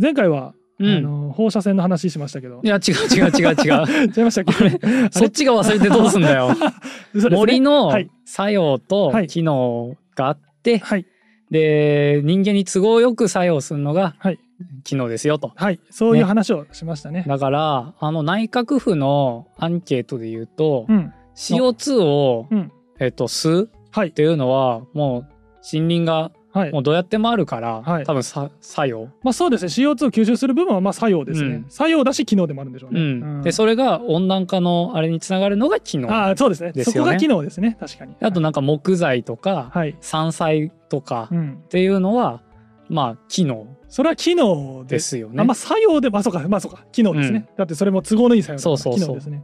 [0.00, 0.96] 前回は、うん。
[0.96, 2.60] あの放射線の話しましたけど。
[2.64, 4.08] いや違う違う違う違う。
[4.16, 5.08] 違いましたっけ？
[5.10, 6.54] そっちが忘れてどうすんだよ。
[7.14, 8.10] ね森のはい。
[8.24, 9.26] 作用とはい。
[9.26, 11.04] 機能があって、はい。
[11.50, 14.38] で人間に都合よく作用するのがはい。
[14.84, 15.52] 機能ですよと。
[15.54, 15.80] はい。
[15.90, 17.24] そういう話をしましたね。
[17.26, 21.12] だからあの内閣府のアンケートで言うと、うん。
[21.36, 22.72] CO2 を、うん。
[22.98, 24.08] えっと吸うはい。
[24.08, 25.26] っていうのはもう
[25.72, 26.72] 森林がはい。
[26.72, 28.04] もうどうやってもあるから、はい。
[28.04, 29.68] 多分さ作用、まあそうですね。
[29.68, 31.66] CO2 を吸収する部分はまあ作用ですね、うん。
[31.68, 33.42] 作用だし機能でもあるんでしょううね、ん。
[33.42, 36.72] でそれが温暖化のあれにつながるのが機能あああそうですね。
[36.84, 37.76] そこが機能ですね。
[37.78, 38.14] 確かに。
[38.32, 42.42] となんか木材とか、はい、山菜とかっうん、ていうのは
[42.88, 43.66] まあ機能。
[43.88, 45.36] それは機能でですよね。
[45.40, 46.84] あまあ作用でまあそうかまあそうか。
[46.92, 49.00] 機能ですね、だってそれも都合のいい作用そうそうそう。
[49.04, 49.42] 機能ですね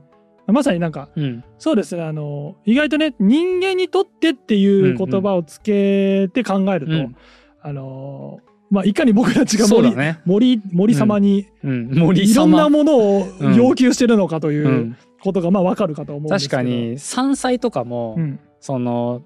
[0.52, 1.45] まさになんかうん。
[1.59, 7.16] そうですねあの意外とね人間にとってっていう言葉をつけて考えると、うん。
[7.60, 8.38] あの
[8.70, 10.20] まあいかに僕たちが森,、ね。
[10.24, 12.70] 森森様にうん、森いろんな様。
[12.70, 13.55] ものをうん。
[13.55, 14.97] 要求してるのかといううん。
[15.22, 19.22] ことがまあわかるかと思うんですけど、確かに山菜とかも、うん、その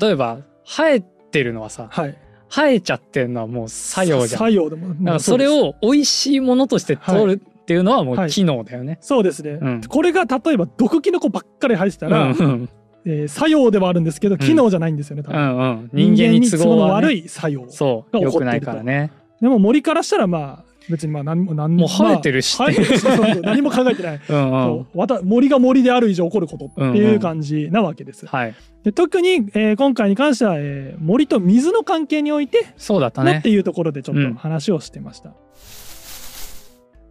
[0.00, 2.16] 例えば生えてるのはさはい。
[2.48, 4.38] 生えちゃってるのはもう作用じゃん。
[4.38, 8.26] 作用でもだからそれを美味しいものとして取るっていうのはもはい。
[8.26, 8.98] う機能だよね。
[9.00, 9.80] そうですね、うん。
[9.82, 12.68] これが例えば毒キノコばっかり生えてたうら、んうん。
[13.06, 19.12] えー作用ではあるんですけど機能じゃないんですよね、多う分んうん、人間に都合の悪い作用が起こってないからね。
[19.40, 22.68] でも森からしたらまあ別にまあ何も何もう生えてるしまあ
[23.42, 24.50] 何も考えてない、 うんうん。
[24.50, 24.98] そう。
[24.98, 28.54] わた森が森である以上起こることっていう感じなわけです、はい。
[28.82, 33.34] で特に、えー今回に関しては、えー森と水の関係においてそうだったね。
[33.34, 33.48] のって。
[33.48, 35.32] いうところでちょっと話をしてました、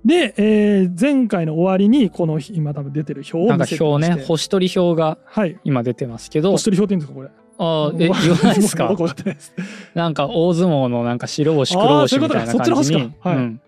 [0.06, 5.60] で、えー前回の終わりにこの今多分出てる表を見せてま表ね星取り表がはい。
[5.64, 6.52] 今出てますけど。
[6.52, 7.50] 星取り表って言うんですかこれ？
[7.62, 8.96] あーえ言わないですか？
[9.96, 13.30] なんか大相撲のなんか白星黒星そういうことかみたいな感じにそっちの星か。
[13.30, 13.38] はい。
[13.38, 13.62] うん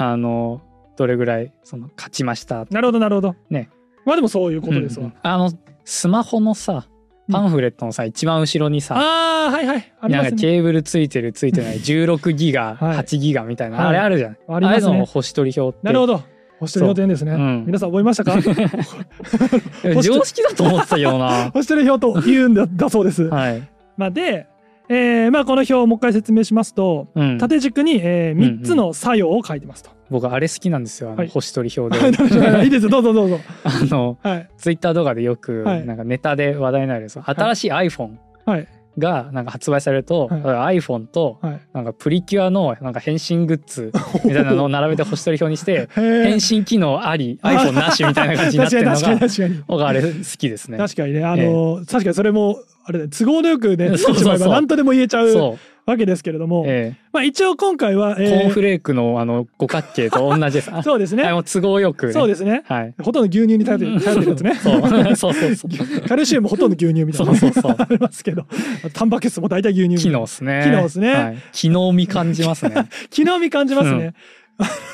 [0.00, 0.60] あの
[0.96, 3.34] どれぐらいその勝ちましたなるほどなるほど。
[3.50, 3.70] ね。
[4.04, 5.18] まあでもそういうことですわ、うんうん。
[5.22, 5.52] あの
[5.84, 6.86] スマホのさ
[7.30, 9.92] パンフレットのさ、一番後ろにさああはいはい。
[10.00, 12.98] ありなんかますねケーブルついてるついてない16ギガ、 はい。
[12.98, 13.86] 8ギガみたいな、はい。
[13.88, 14.96] あれあるじゃん、ありますね。
[14.96, 15.86] のを星取り表って。
[15.86, 16.22] なるほど。
[16.60, 17.36] 星取り表ですね、う。
[17.36, 17.64] ん。
[17.66, 18.36] 皆さん覚えましたか？
[20.02, 21.50] 常識だと思ってたけどな。
[21.54, 23.62] 星取り表と言うんだだそうです、はい、
[23.96, 24.46] まあで、
[24.88, 31.28] えーまあこの表をもう一回説明しますとうん、縦軸に、えうんうん3つの作用を書いてますと、僕あれ好きなんですよあのはい。
[31.28, 32.90] 星取り表はいで、 いいですよ。
[32.90, 33.40] どうぞどうぞ。
[33.64, 34.48] あのはい。
[34.56, 35.86] ツイッター動画でよくはい。
[35.86, 38.16] なんかネタで話題になるその新しい iPhone
[38.46, 38.68] はい。
[38.98, 41.60] がなんか発売されると、は iPhone とはい。
[41.72, 43.92] なんかプリキュアのなんか変身グッズ
[44.24, 49.18] みたいなのを並べて星取り表にして 変変身機能あり iPhone なしみたいな感じになってるのが
[49.68, 50.78] 僕あれ好きですね。
[50.78, 51.24] に確かにね。
[51.24, 54.48] あの、確かにそれもあれね都合のよくねそうそうそう。
[54.48, 55.58] 何とでも言えちゃう、
[55.90, 60.70] わけですけれども、えまあ一応今回は、ええーコーンフレークのあの五角形と同じです。
[60.72, 62.12] あ そうですね、は都合よく、ね。
[62.12, 62.94] そうですねはい。
[63.02, 66.08] ほとんど牛乳に頼ってる頼ってるやつねそうそうそう。
[66.08, 68.44] カルシウムほとんど牛乳みたいな、ね、そうそうそうありますけど
[68.92, 70.60] タンパク質も大体牛乳機な能ですね。
[70.64, 71.38] 機能っすねはい。
[71.52, 72.74] 機能味感じますね。
[73.10, 74.14] 機能味感じますね、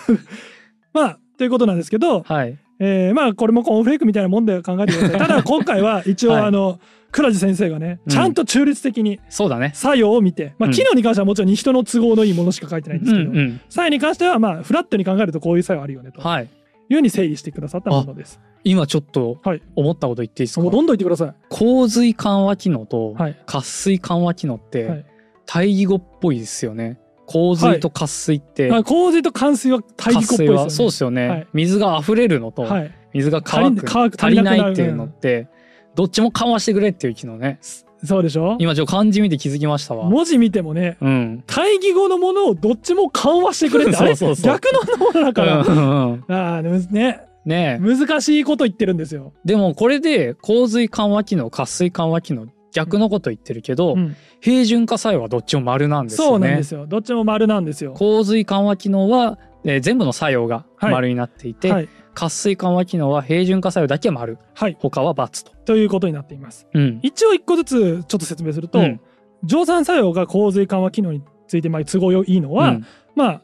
[0.92, 2.56] まあということなんですけど、はい。
[2.86, 6.78] えーまあこれもコーンフレークみたいなもんで考えてください ただ今回は一応はいあの、
[7.12, 9.70] 倉地先生がねうんちゃんと中立的にそうだね。
[9.74, 13.60] 作用を見て、まあ、うん機能に関してはもちろん人の都合のいいものしか書いてないんですけど、うんうん。
[13.68, 16.44] 作用に関してはまあフラットに考えるとこういう作用あるよねとはい。
[16.44, 16.46] い
[16.94, 18.40] うふうに整理してくださったものです。
[18.64, 21.34] 今ちょっとはい思ったこと言っていいですか、もうどんどん言ってください。
[21.50, 25.04] 洪水緩和機能とはい渇水緩和機能っはてい
[25.46, 26.98] 対義語っぽいですよね。
[27.26, 30.62] 洪水と渇水って、まあ、洪水と冠水は対義語っぽいですよね。
[30.64, 31.46] はそうですよね、はい。
[31.52, 32.92] 水が溢れるのと、はい。
[33.12, 35.48] 水が乾く足り足りないっていうのって
[35.94, 37.58] どっちも緩和してくれっていう機能ね。
[38.04, 38.56] そうでしょ？
[38.58, 40.10] 今ちょっと漢字見て気づきましたわ。
[40.10, 41.44] 文字見てもね、うん。
[41.46, 44.14] 対義語のものをどっちも緩和してくれって、 あれ？
[44.14, 44.68] そうそう逆
[44.98, 45.58] のものだから。
[45.60, 46.34] うんうんうん。
[46.34, 47.82] ああ、でもね、ねえ。
[47.82, 49.32] 難しいこと言ってるんですよ。
[49.44, 54.16] でもこれで洪水緩和機能渇水緩和機能逆のこと言ってるけど、うん。
[54.40, 56.30] 平準化作用はどっちも丸なんですよね。
[56.30, 56.86] そうなんですよ。
[56.86, 57.92] どっちも丸なんですよ。
[57.92, 61.88] 洪水緩和機能は、えー全部の作用が丸になっていて、はい。
[62.12, 64.38] 渇水緩和機能は平準化作用だけ丸。
[64.54, 64.76] はい。
[64.78, 65.52] 他は×と。
[65.64, 66.66] ということになっています。
[66.74, 66.98] うん。
[67.02, 69.00] 一応一個ずつちょっと説明すると、うん。
[69.44, 72.86] 蒸散作用が洪水緩和機能についてまあ都合いいのは、うん。
[73.14, 73.42] まあ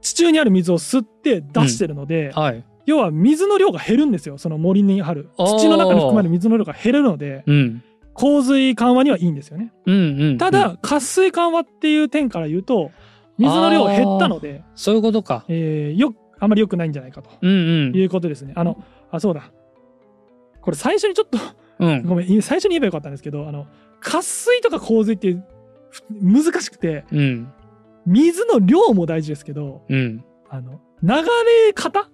[0.00, 2.64] 地中にある水を吸って出してるので、はい。
[2.86, 4.38] 要は水の量が減るんですよ。
[4.38, 5.30] その森にある。
[5.36, 7.42] 土の中に含まれる水の量が減るので。
[7.46, 7.82] うん
[8.14, 9.72] 洪水緩和にはいいんですよね。
[9.86, 10.22] うんうん。
[10.22, 10.38] うん。
[10.38, 12.90] ただ渇水緩和っていう点から言うと
[13.38, 15.44] 水の量が減ったので、そういうことか。
[15.48, 17.30] えーよあまり良くないんじゃないかと。
[17.42, 17.96] うんうん。
[17.96, 18.52] いうことですね。
[18.56, 19.50] あのあそうだ。
[20.60, 21.38] これ最初にちょっと
[21.78, 22.02] うん。
[22.04, 23.66] ごめん最初に言えばよかったんですけどあの
[24.00, 25.36] 渇水とか洪水って
[25.90, 27.52] ふ難しくてうん。
[28.06, 30.24] 水の量も大事ですけど、うん。
[30.50, 31.14] あの、流
[31.66, 32.10] れ方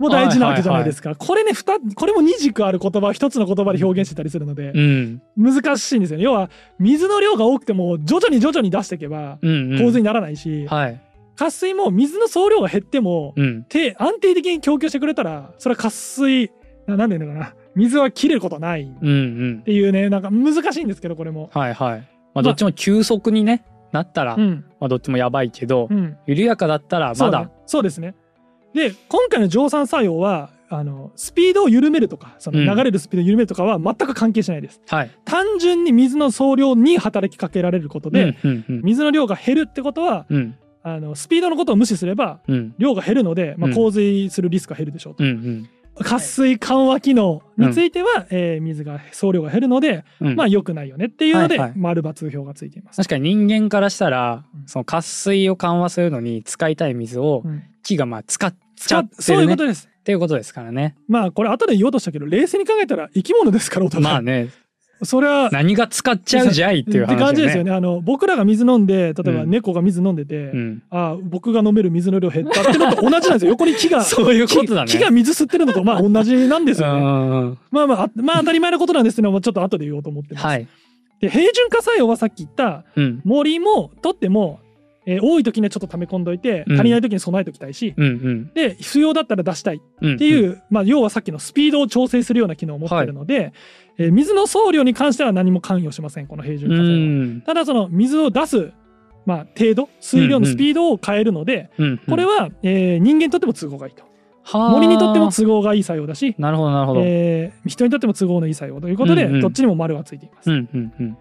[0.00, 1.14] も大事なわけじゃないですか。
[1.14, 1.52] これね、
[1.94, 5.22] これも二軸ある言葉を一つの言葉で表現してたりするので、うん。
[5.36, 6.24] 難しいんですよね。
[6.24, 11.00] 要は、水の量が多くても、徐々に徐々に出していけば、洪水にならないし、はい。
[11.36, 13.64] 渇水も水の総量が減っても、うん。
[13.64, 16.50] て安定的に供給してくれたら、それは渇水、
[16.86, 19.08] ななんていうのかな、水は切れることはないっうん。
[19.08, 19.12] う
[19.58, 19.62] ん。
[19.62, 21.50] ていうね、なんか難しいんですけど、これも。
[21.52, 21.98] はいはい。
[22.34, 24.64] まあどっちも急速にね、なったら、うん。
[24.80, 26.16] まあどっちもやばいけどう、ん。
[26.26, 27.50] 緩やかだったらまだ。
[27.66, 28.14] そうですね。
[28.74, 34.80] で、今回の乗算作用は、あの、スピードを緩めるとか、そのうん流れるスピードを緩めるとかは全く関係しないです。
[34.88, 35.10] はい。
[35.24, 38.80] 単純に水の総量に働きかけられることで、うんうんうん。
[38.82, 40.56] 水の量が減るってことは、うん。
[40.82, 42.74] あの、スピードのことを無視すれば、うん。
[42.78, 45.24] 量が減るので、まあ、うん洪水するリスクが減るでしょうと。
[45.24, 45.68] うんうん。
[46.04, 52.96] 渇水緩和機能については、えー水が総量が減るので、うんまあ良くないよねっていうので、はいはい丸×表がついています。
[52.96, 59.90] 確かに人間からしたらうん、その渇水を緩和するのに使いたい水をうん木がまあ使っちゃってそうるねっいうことです。
[60.02, 60.96] ていうことですからね。
[61.08, 64.04] まあこれ後で言おうとしたけど冷静に考えたら生き物ですからお互い。
[64.04, 64.48] まあね、
[65.02, 67.70] それは何が使っちゃうじゃいっていう話って感じですよね。
[67.70, 67.76] ね。
[67.76, 70.82] あの僕らが水飲んで例えばうん猫が水飲んでて、うん。
[70.90, 73.50] ああ僕が飲める水の量減ったってのと同じなんですよ。
[73.52, 74.90] 横に木が そういうことだね。
[74.90, 77.56] 木木が水吸ってるのとまあ同じなんですうよね。
[77.70, 80.46] まあまああまあ当たり前のことなんですけどもちょっと後で言おうと思ってます。
[80.46, 80.66] はい。
[81.20, 83.20] で平準化作用はさっき言ったうん。
[83.24, 84.60] 森も取っても、
[85.12, 88.50] えー多い時にはちょっと溜め込んどいてうん足りない時に備えておきたいし、うんうん。
[88.54, 90.14] で必要だったら出したいうん。
[90.14, 93.52] っていう、まあ、要はさっきのスピードを調整するような機能を持っているので、
[93.98, 97.26] えー水の総量に関しては何も関与しませんこの平準う化作用は。
[97.36, 97.40] ん。
[97.42, 98.72] ただその水を出す、
[99.26, 101.98] まあ、程度水量のスピードを変えるので、うん。
[102.08, 104.02] これは、えー人間にとっても都合がいいと
[104.42, 107.02] はあ森にとっても都合がいい作用だし、なるほどなるほど。
[107.04, 110.50] えー人にとっても都合のいい作用ということで、うんうんどっちにも丸がついています。
[110.50, 111.18] うんうんうん。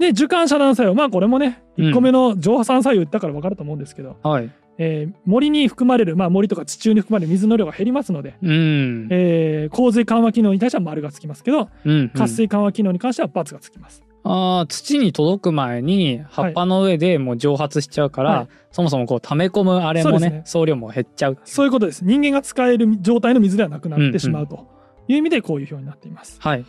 [0.00, 4.50] で受感遮断作用まあこれもねうん1個目の蒸破酸作用言ったから分かると思うんですけど、はい。
[4.78, 9.08] えー森に含まれる、まあ、森とか地中に含まれる水の量が減りますので、うん。
[9.10, 12.08] えー洪水緩和機能に対しては丸がつきますけどうん。
[12.10, 14.02] 渇水緩和機能に関しては×がつきます。
[14.22, 21.38] ああ、土に届く前に葉っぱの上でもう蒸発しちゃうから、はいそもそもこう溜め込むあれもねね総量も減っちゃう。
[21.44, 22.04] そういうことです。
[22.04, 24.68] 人間が使える状態の水ではなくなってしまうと
[25.08, 26.38] いう意味でこういう表になっています。
[26.40, 26.64] はい。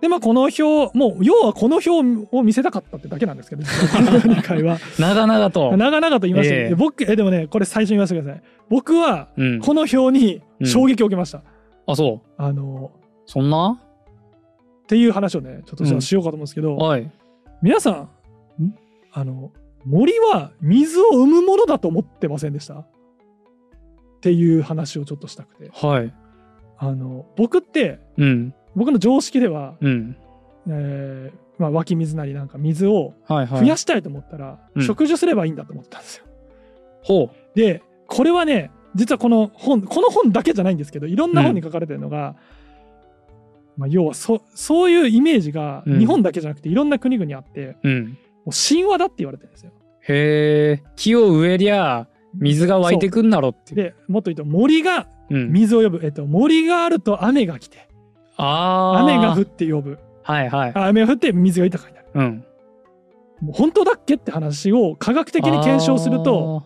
[0.00, 1.90] でまあこの表もう要はこの表
[2.34, 5.76] を見せたかったってだけなんですけど実はこの2回は長々と。
[5.76, 8.42] 長々と言いましたけど、ええ僕えでもねこれ最初に言わせてください。
[8.70, 9.60] 僕はうん。
[9.60, 11.42] この表に衝撃を受けました。
[11.86, 12.30] あ、そう。
[12.38, 12.92] あの
[13.26, 13.80] そんな？
[14.84, 17.10] っていう話をねちょっとじゃしようかと思うんですけど、はい。
[17.62, 18.08] 皆さ
[18.58, 18.74] んん
[19.12, 19.52] あの
[19.84, 22.74] 森は水を生むものだと思ってませんでした？
[22.74, 22.86] っ
[24.20, 26.14] ていう話をちょっとしたくてはい。
[26.78, 28.54] あの僕ってうん。
[28.76, 30.16] 僕の常識では、うん。
[30.68, 33.60] えーまあ、湧き水なりなんか水をはいはい。
[33.60, 36.24] 増やしたいと思ったら、うん植樹すればいいんだと思ったんですよ。
[37.02, 42.34] ほでこれはね実はこの本この本だけじゃないんですけどいろんな本に書かれてるのが、
[43.76, 47.76] まあ、要はそそういうイメージがうん日本だけじゃなくていろんな国々あって、う。
[47.84, 48.04] うん。
[48.06, 49.72] もう神話だって言われてるんですよ。
[50.08, 50.82] へえ。
[50.96, 53.76] 木を植えりゃ水が湧いてくんだろっていう。
[53.76, 55.52] でもっと言うと森がうん。
[55.52, 57.89] 水を呼ぶ、えっと、森があると雨が来て
[58.40, 59.00] ああ。
[59.00, 60.72] 雨が降って呼ぶはいはい。
[60.74, 62.44] あ雨が降って水が豊かになるうん。
[63.40, 66.64] もう本当だっけって話を科学的に検証すると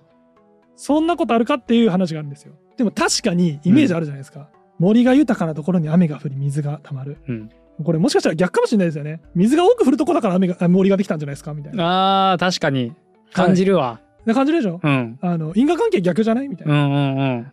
[0.76, 4.48] そんなことあるかっていう話があるんですよでも確かにイメージあるじゃないですか、
[4.80, 7.32] 森が豊かなところに雨が降り水が溜まるあー。
[7.32, 7.50] うん。
[7.84, 11.54] これもしかしたら逆かもしれないですよね水が多く降るとこだから雨があ森ができたんじゃないですか？
[11.54, 11.84] みたいな
[12.30, 12.92] ああ、確かに。
[13.32, 14.00] 感じるわ。
[14.24, 14.80] な感じるでしょ？
[14.82, 15.18] うん。
[15.22, 16.48] あの因果関係逆じゃない？
[16.48, 17.52] みたいな、うんうんうん。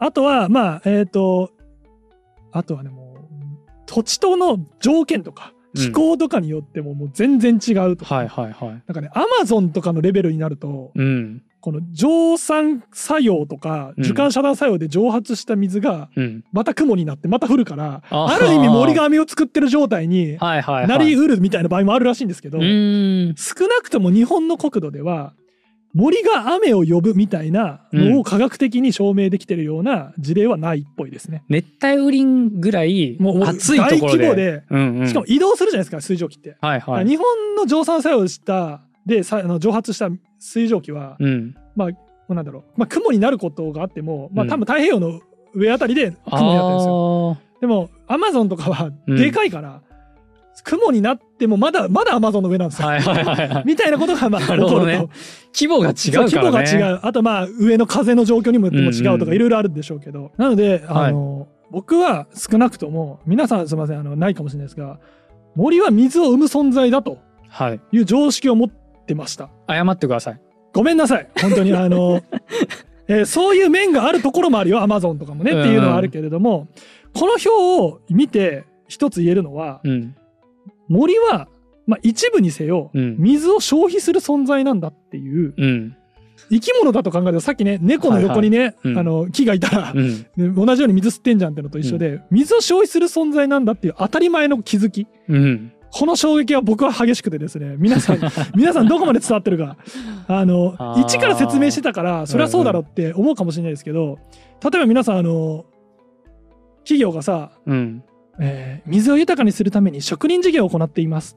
[0.00, 1.52] あとはまあえっ、と
[2.50, 3.05] あとはねもう
[3.86, 8.68] 土地との条件とかうん気候とかによってももう全然違うとか、はいはいはい。
[8.70, 11.42] なんかねアマゾンとかのレベルになるとうん。
[11.60, 16.44] この蒸散作用とかうん受感遮断作用で蒸発した水がうん。
[16.52, 20.38] また雲になってまた降るから、あーある意味森が網を作ってる状態に。
[20.38, 22.58] なりうるみたいな場合もあるらしいんですけど。
[22.58, 25.34] 少なくとも日本の国土では
[25.96, 31.42] 森が雨を呼ぶみたいなのを科学的に証明できてるような事例はないっぽいですね。
[31.48, 34.18] 熱帯雨林ぐらいもう暑いところで。
[34.18, 35.08] 大規模で、うんうん。
[35.08, 36.58] しかも移動するじゃないですか水蒸気って。
[36.60, 37.06] はいはい。
[37.06, 41.56] 日本の蒸散作用したでさあの蒸発した水蒸気は、うん。
[41.74, 41.88] ま
[42.28, 45.20] あなんだろう、まあ、雲になることがあっても、まあ、うん多分太平洋の
[45.54, 47.38] 上あたりで雲になってるんですよ。
[47.40, 49.80] あでもアマゾンとかはうんでかいから、
[50.64, 52.88] 雲になってもまだまだアマゾンの上なんですよ。
[52.88, 52.92] あ。
[52.92, 53.62] はいはいはいはい。
[53.66, 55.06] みたいなことがまあ起こるね
[55.54, 56.78] 規模が違うからね。
[56.78, 57.00] が違う。
[57.02, 60.32] あとまあ上の風の状況にもよっても違うとうんうんかいろいろあるんでしょうけど。
[60.36, 64.98] なので、あの、僕は少なくとも、皆さんすみません、あの、ないかもしれないですが、
[65.54, 67.80] 森は水を生む存在だとはい。
[67.92, 68.68] いう常識を持っ
[69.06, 69.48] てました。
[69.68, 70.40] 謝ってください。
[70.72, 72.20] ごめんなさい本当にあの、
[73.08, 76.68] えーそういう面があるところもあるよアマゾンとかもねっていうのはあるけれども、
[77.14, 80.14] この表を見て一つ言えるのはうん。
[80.88, 81.48] 森は、
[81.86, 85.96] まあ、一部にせようん水を消費する存在なんだっていううん。
[86.50, 90.26] 生き物だと考えるとさっきね猫の横にね、うんあの木がいたら、うん。
[90.36, 95.72] ね同じように水吸ってんじゃんってのと一緒で、水を消費する存在なんだっていう当たり前の気づきうん。
[95.92, 98.18] この衝撃は僕は激しくてですね皆さん
[98.54, 99.78] 皆さんどこまで伝わってるか
[100.28, 104.18] あの一から説明してたからそれはそうだろうって思うかもしれないですけど
[104.62, 105.64] 例えば皆さんあの
[106.80, 108.02] 企業がさ、うん。
[108.40, 111.36] えー水を豊かにするために植林事業を行っています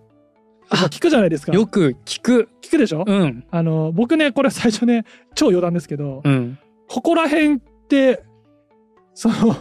[0.70, 2.50] とか聞くじゃないですかよく聞く。
[2.62, 3.44] 聞くでしょ、うん。
[3.50, 6.60] あの僕ねこれ最初ね超余談ですけど、うん。
[6.88, 8.24] ここら辺って
[9.16, 9.56] その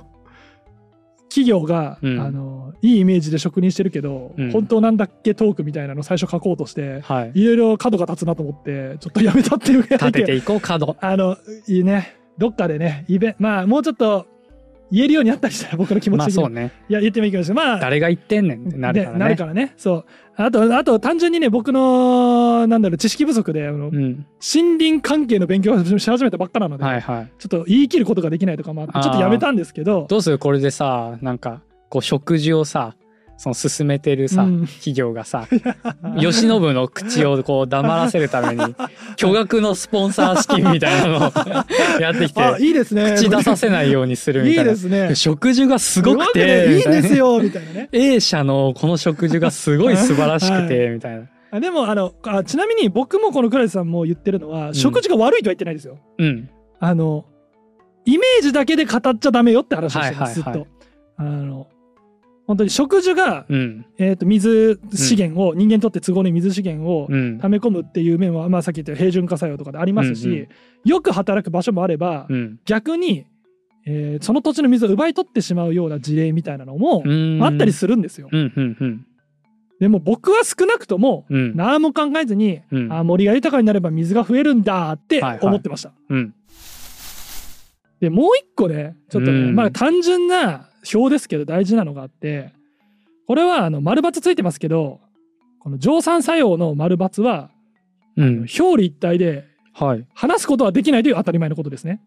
[1.30, 7.32] 企業が、うんあのいいイメージで植林してるけど、うん本当なんだっけトークみたいなの最初書こうとしてはい。
[7.34, 10.96] いろいろ角が立つなと思ってちょっとやめたっていうぐらいで立てていこう、角。
[11.00, 14.26] あのいいねどっかでねイベまあもうちょっと
[14.90, 16.72] 言えるようになったりしたら僕の気持ちまあそうね。
[16.88, 19.18] いや言ってもいいかもしれないまあ誰が言ってんねんってなるからね。
[19.18, 20.04] でなるからねそう
[20.36, 24.26] あとあと単純にね僕のなんだろう知識不足であの、うん。
[24.54, 27.32] 森林関係の勉強をし始めたばっかなので、はいはい。
[27.38, 30.38] ちょっと言い切ることができないとかもあってちょっとやめたんですけどどうする？
[30.38, 32.94] これでさ、なんか、こう食事をさ、
[33.38, 34.66] その進めてるさ、うん。
[34.66, 35.46] 企業がさ、
[36.18, 38.74] 慶喜の口をこう黙らせるために、
[39.16, 41.32] 巨額のスポンサー資金みたいなのを
[42.02, 43.14] やってきて、あいいですね。
[43.16, 44.72] 口出させないようにするみいいたいな。
[44.72, 45.14] ですね。
[45.14, 47.72] 食事がすごくすて、ねいいですよみたいな。
[47.74, 47.88] ね。
[47.92, 51.28] A 社のこの食事がすごい素晴らしくて、みたいな。
[51.52, 54.74] あでもあのあちなみに僕もこの倉石さんも言ってるのは、ん。
[54.74, 55.98] 食事が悪いとは言ってないですよ。
[56.18, 56.50] うん。
[56.80, 57.24] あの
[58.04, 60.64] イメージだけで語っちゃダメよって話をしてます、はいはいはい。
[60.64, 60.78] ずっと。
[61.18, 61.68] あの
[62.48, 63.84] 本当に食事が、うん。
[63.98, 67.38] えー、と水資源を、人間にとって都合のいい水資源をうん。
[67.38, 70.48] 溜め込むっていう面は、まあ、さっき言った平準化作用とかでありますし、うんうん
[70.84, 72.58] よく働く場所もあれば、うん。
[72.64, 73.26] 逆に、
[73.84, 78.28] えーその土地の水を奪い取ってしまうような事例みたいなのもうんあったりするんですよ。
[78.32, 78.52] うん。
[78.56, 78.76] うん。
[78.80, 79.06] うん。
[79.80, 81.54] でも僕は少なくともうん。
[81.54, 85.92] 何も考えずに、うんあ森が豊かになれば水が増えるんだってはいはい思ってました。
[86.08, 86.34] うん。
[88.00, 92.52] でもう一個ねちょっとね、うんまあ単純な表ですけど大事なのがあって
[93.26, 95.00] これはあの丸×ついてますけど
[95.60, 97.50] この乗算作用の丸×は
[98.18, 98.38] うん。
[98.40, 100.04] 表裏一体ではい。
[100.12, 102.00] 話すことはできないという当たり前のことですね。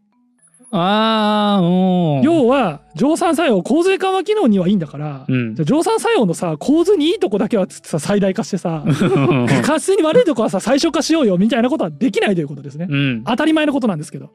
[0.72, 2.22] ああ、うん。
[2.22, 8.84] 要は乗算作用洪水緩和機能にはいいんだから、うんじゃあ乗算作用のさ構図にいいとこだけはさ最大化してさ
[9.64, 12.88] 活性に悪いとこはさ最小化しようよみたいなことはできないということですね。
[12.90, 13.24] うん。
[13.24, 14.32] 当たり前のことなんですけど。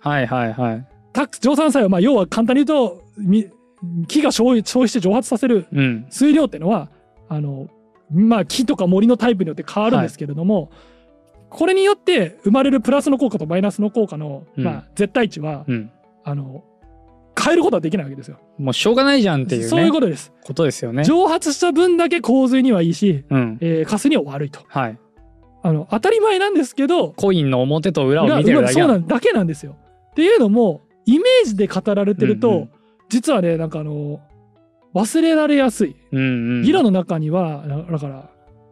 [0.00, 0.86] はいはいはい。
[1.14, 3.46] タ乗算作用、まあ、要は簡単に言うとみ
[4.06, 6.06] 木が消費して蒸発させるうん。
[6.10, 6.90] 水量っていうのは
[7.28, 7.68] あの、
[8.10, 10.70] まあ、木とか森のタイプによって変わるんですけれども、
[11.50, 15.90] これによって生まれるプラスの効果とマイナスの効果の、うんまあ、絶対値は、うん。
[16.24, 16.64] あの
[17.38, 18.38] 変えることはできないわけですよ。
[18.58, 19.68] もうしょうがないじゃんっていうね。
[19.68, 20.32] そういうことです。
[20.44, 21.04] ことですよね。
[21.04, 23.58] 蒸発した分だけ洪水にはいいし、うん。
[23.60, 24.98] えー、カスには悪いとはい。
[25.62, 29.76] あの当たり前なんですけどコインの表と裏を見てるだけそうだなんだけなんですよ。
[30.10, 32.70] っていうのもイメージで語られてると、うんうん
[33.08, 34.20] 実はねなんかあの
[34.94, 36.62] 忘れられやすいうんうん。
[36.62, 38.30] 議論の中にはだだから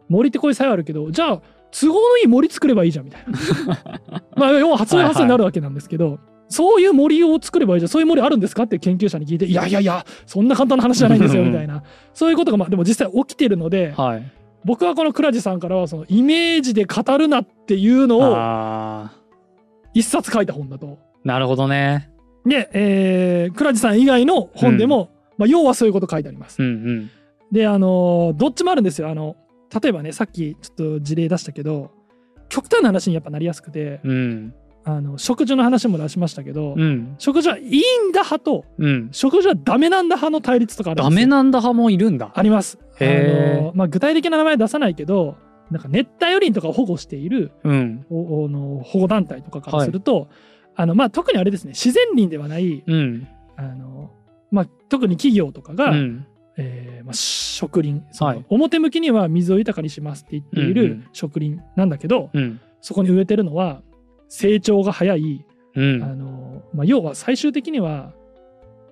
[0.09, 6.19] 森ってこういう作用あるけどじゃあ都合のいい森作ればいいじゃんみたいな まあ要は発明発想になるわけなんですけど、
[6.51, 14.33] そういう森を作ればいいじゃんそういう森あるんですかって研究者に聞いていやいやいやそんな簡単な話じゃないんですよ みたいなそういうことがまあでも実際起きてるのではい。
[14.65, 19.09] 僕はこの倉地さんからはそのイメージで語るなっていうのを。
[19.95, 20.99] 一冊書いた本だと。
[21.25, 22.12] なるほどね。
[22.45, 26.63] で、えー、倉地さん以外の本でも、まあ、要はそういうこと書いてあります。
[26.63, 27.11] うんうん。
[27.53, 29.37] であのどっちもあるんですよあの
[29.83, 31.91] 例えばねさっきちょっと事例出したけど
[32.49, 34.55] 極端な話にやっぱなりやすくてうん。
[34.85, 37.15] あの食事の話も出しましたけど、うん。
[37.19, 39.09] 食事はいいんだ派とうん。
[39.13, 42.33] 食事はダメなんだ派の対立とかあるんですよダメなんだ派もいるんだ。
[42.35, 45.37] ありますあの、まあ、具体的な名前出さないけど
[45.71, 48.05] なんか熱帯雨林とかを保護しているうん。
[48.11, 50.29] おおの保護団体とかからすると、
[50.75, 53.29] あのまあ、特にあれですね自然林ではないうん。
[53.57, 54.11] あの、
[54.51, 56.27] まあ、特に企業とかが、うん。
[56.57, 62.61] えーまあ、植林そのはい表向きには水を豊かにしますって言っているうんうん植林なんだけど、うん。
[62.81, 63.83] そこに植えてるのは
[64.29, 66.07] 成長が早い、うんあ。
[66.15, 68.13] のまあ、要は最終的には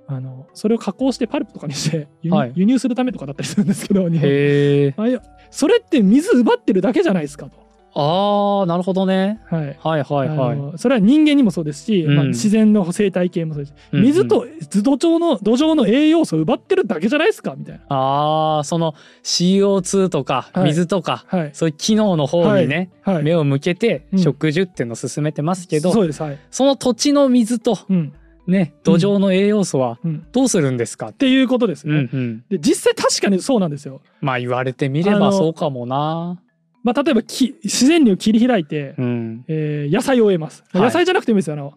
[0.07, 4.95] あのそれを加工してパルプとかにして輸入,、はい輸入するためとかだったりするんですけど日本へえ。
[4.97, 7.70] あいやそれって水奪ってるだけじゃないですかと。
[7.95, 9.41] ああなるほどね。
[9.51, 9.77] はい。
[9.81, 10.57] はいはいあはい。
[10.57, 14.47] のそれは人間にもそうですし、まあ、うん自然の生態系もそうですし、うんうん水と
[14.83, 17.81] 土壌の土壌の栄養素を奪ってるだけじゃないですかみたいな。
[17.89, 18.95] ああその
[19.25, 21.51] CO2 とかはい水とか、はい。
[21.53, 23.23] そういう機能の方にね、はい。
[23.23, 26.23] 目を向けてうん植樹っていうのを進めてますけど、そうです。
[26.23, 26.39] はい。
[26.51, 28.13] その土地の水とうん。
[28.47, 30.27] ね土壌の栄養素はうん。
[30.33, 31.09] どうするんですか？
[31.09, 32.11] っていうことですうんね。
[32.13, 34.01] うん、で実際確かにそうなんですよ。
[34.21, 36.41] まあ言われてみればそうかもな。
[36.83, 39.45] まあ、例えば木自然林を切り開いて、うん。
[39.49, 40.65] えー野菜を植えます。
[40.73, 41.55] まあはい野菜じゃなくてもいいですよ。
[41.55, 41.75] あの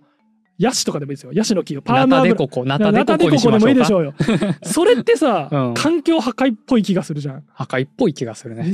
[0.60, 1.34] ヤシとかでもいいですよ。
[1.34, 3.06] ヤシの木をパーナタデム油ココナタデコ
[3.38, 4.14] コでもいいでましょうよ。
[4.64, 7.44] それってさ、うん環境破壊っぽい気がするじゃん。
[7.56, 8.72] 赤いっぽい気がするね。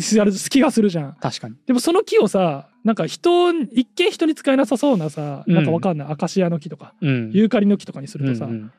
[0.50, 1.15] 気がするじゃん。
[1.19, 1.55] 確かに。
[1.65, 7.31] でもその木をさなんか人一見人に使えなさそうなさなんかわかんない、アカシアの木とかうん。
[7.33, 8.71] ユーカリの木とかにするとさ、うん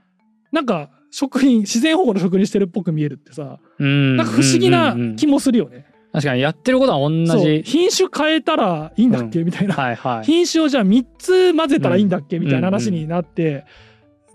[0.53, 5.87] なんか植林自然保護の植林してるっぽく見えるってさ、うん、なんか不思議なうんうんうん気もするよね。
[6.13, 7.63] 確かにやってることは同じ。
[7.65, 10.25] 品種変えたらいいんだっけ、みたいな、はいはい。
[10.25, 13.65] 品種をじゃあ3つ混ぜたらいいんだっけ、みたいな話になって、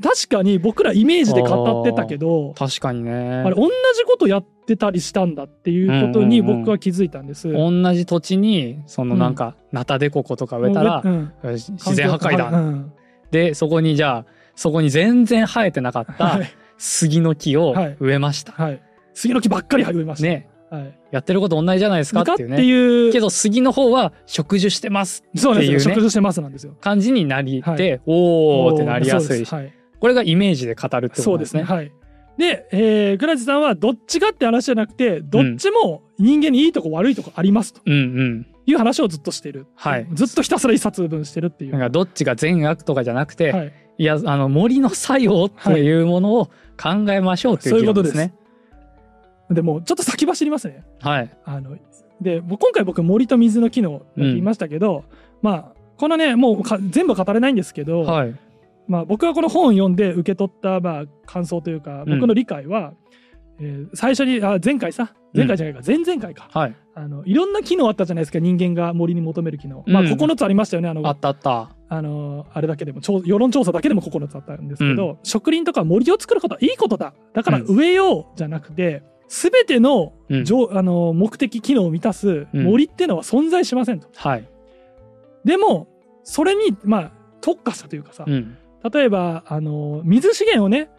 [0.02, 2.54] 確かに僕らイメージで語ってたけど。
[2.58, 3.12] 確かにね。
[3.46, 6.60] あれ同じことやってたりしたんだっていうことにうんうんうん。
[6.62, 7.52] 僕は気づいたんです。
[7.52, 11.32] 同じ土地にそのなんかナタデココとか植えたらうん。
[11.44, 12.92] 自然破壊だ、うん。
[13.32, 16.48] でそこにじゃあそこに全然生えてなかったはい。
[16.78, 17.98] 杉の木をはい。
[18.00, 18.82] 植えました、はい、
[19.14, 20.28] 杉の木ばっかり植えました。
[20.28, 23.12] ねはい、やってること同じじゃないですかっていうってねいう。
[23.12, 25.80] けど杉の方は植樹してますっていうね。
[25.80, 26.76] 植樹してますなんですよ。
[26.82, 28.02] 感じになりて、はい。
[28.06, 31.24] おーってなりやすいはい、これがイメージで語るってことでね。
[31.24, 31.64] そうですすね。
[31.64, 31.92] はい。
[32.38, 37.82] で、えー、倉地さんはどっちがって話じゃなくてどっちも人間にいいとこ悪いとこありますと。
[37.86, 38.48] うんうん。
[38.68, 39.68] いう話をずっとしてる。
[39.76, 40.08] はい。
[40.14, 41.72] ずっとひたすら一冊分してるっていう。
[41.72, 46.46] なんかどっちが善悪とかじゃなくて、はい、いやあの森の作用というものを
[46.82, 48.34] 考えましょうという議論ですね。
[49.50, 50.84] でもうちょっと先走りますね。
[51.02, 51.30] はい。
[51.46, 51.78] あの
[52.22, 55.04] でもう今回僕森と水の機能って言いましたけど、
[55.42, 58.36] まあこのねもうか全部語れないんですけど、はい。
[58.88, 62.94] まあ、僕はこの本を読んで受け取ったまあ感想というかうん僕の理解は、
[63.60, 66.76] えー最初にあ前回さ前回じゃないか、前々回かはい。
[66.94, 71.72] あのいろんな機能あったじゃないですか人間が森に求める機能、まあうん9つありましたよねあのあったあった。
[71.88, 84.08] あのあれだけでも調世論調査だけでも9つあったんですけど、植林とか森を作ることはいいことだだからうん植えようじゃなくて、全ての,、うん上あの目的機能を満たすうん森っていうのは存在しませんと。
[84.16, 84.48] はい。
[85.44, 85.88] でも
[86.24, 87.12] それにまあ
[87.42, 88.58] 特化したというかさ、うん。
[88.92, 90.90] 例えばあの水資源をね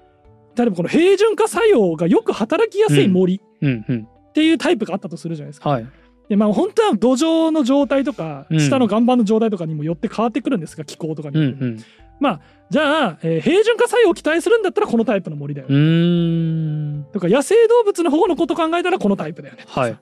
[0.56, 4.08] 例えばこの平準化作用がよく働きやすい森うんうん。
[4.28, 5.70] っていうタイプがあったとするじゃないですか。
[5.70, 5.86] はい。
[6.28, 11.78] でまあ本当は土壌の状態とかうん下の岩盤の状態とかにもよって変わってくるんですが気候とかにうんよっても、うん。
[12.20, 17.06] まあじゃあ、えー平準化作用を期待するんだったらこのタイプの森だよ、うーん。
[17.12, 19.98] とか野生動物の保護のこと考えたらこのタイプだよねはい。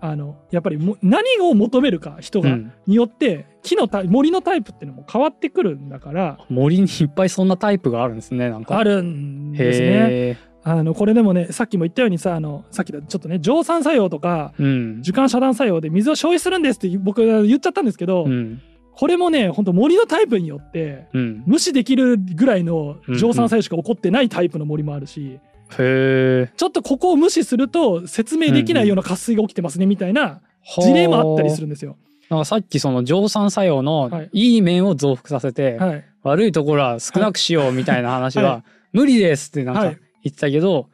[0.00, 8.50] あのやっぱりも何を求めるか人が、うんによって木のタイ森のタイプっていうのも変わってくるんだから森にいっぱいそんなタイプがあるんですね。
[8.50, 8.76] なんか。
[8.76, 10.38] あるんですね。
[10.62, 14.98] あのこれでもねさっきも言ったようにさあのさっきだちょっとね蒸散作用とかうん。
[15.00, 18.60] 受間遮断作用で水を消費するんですって僕が言っちゃったんですけど、うん。
[18.96, 21.42] これもね本当森のタイプによってうん。
[21.46, 25.40] 無視できるぐらいの蒸散作用しか起こってないタイプの森もあるし、
[25.78, 26.52] へえ。
[26.56, 30.40] ちょっとここを無視すると説明できないような渇水が起きてますねみたいな
[30.78, 31.96] 事例もあったりするんですよ。
[32.30, 34.30] なんかさっきその蒸散作用のはい。
[34.32, 39.98] いい面を増幅させて、はい、悪いところは少なくしようみたいな話は、は無理ですってなんかはい。
[40.22, 40.88] 言ってたけど、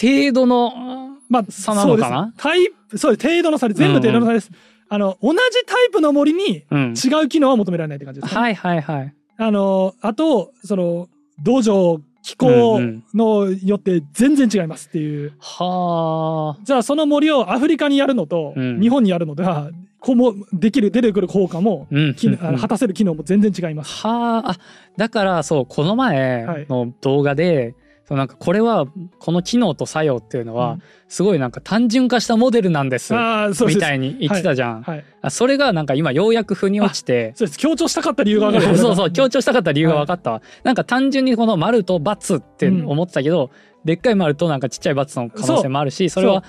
[0.00, 2.22] 程度のまあ差なのかな？
[2.22, 2.42] そうです。
[2.42, 3.28] タイプそうです。
[3.28, 4.50] 程度の差で全部程度の差です。
[4.88, 6.94] あの同じタイプの森にうん。
[6.94, 8.40] 違う機能は求められないって感じですね。
[8.40, 9.14] はいはいはい。
[9.36, 11.08] あのあとその
[11.42, 12.80] 土壌気候
[13.12, 16.64] のよって全然違いますっていう、はあ。
[16.64, 19.70] じゃあその森をアフリカにやるのとうん日本にやるのでは
[20.04, 22.14] こうもできる出てくる効果も、うん。
[22.14, 24.06] 果たせる機能も全然違います。
[24.06, 24.50] はあ。
[24.50, 24.56] あ、
[24.98, 27.74] だからそう、この前の動画で、
[28.06, 28.86] そうなんかこれは、
[29.18, 30.82] この機能と作用っていうのは、うん。
[31.08, 33.14] すごいなんか単純化したモデルなんです。
[33.14, 33.76] ああそうです。
[33.76, 34.82] みたいに言ってたじゃん。
[34.82, 37.58] はい、あそれがなんか今ようやく腑に落ちて、そうです。
[37.58, 38.76] 強調したかった理由が分かる。
[38.78, 40.32] そうそう強調したかった理由が分かった。
[40.32, 43.50] わ、なんか単純にこの丸と×って思ってたけど、
[43.84, 46.42] でっかい丸となんかちっちゃい×の可能性もあるしそれは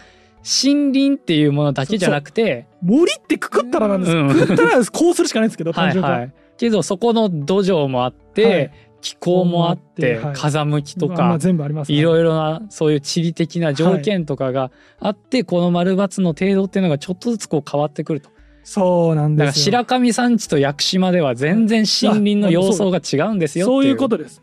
[0.63, 4.29] 森林っていうものだけじゃなくて森ってくくったらなんです、うん。
[4.29, 6.19] くくったらこうするしかないんですけど 単純化、はい。
[6.21, 8.71] はいけどそこの土壌もあって、はい
[9.05, 10.33] 気候もあって、はい。
[10.35, 18.31] 風向きとか、全部あります、いろいろなそういう地理的な条件とかがあって、この丸×の程度っていうのがちょっとずつこう変わってくると。
[18.63, 24.41] そうなんだからですよ白神山地と屋久島では全然森林の様相が違うんですよそういうことです。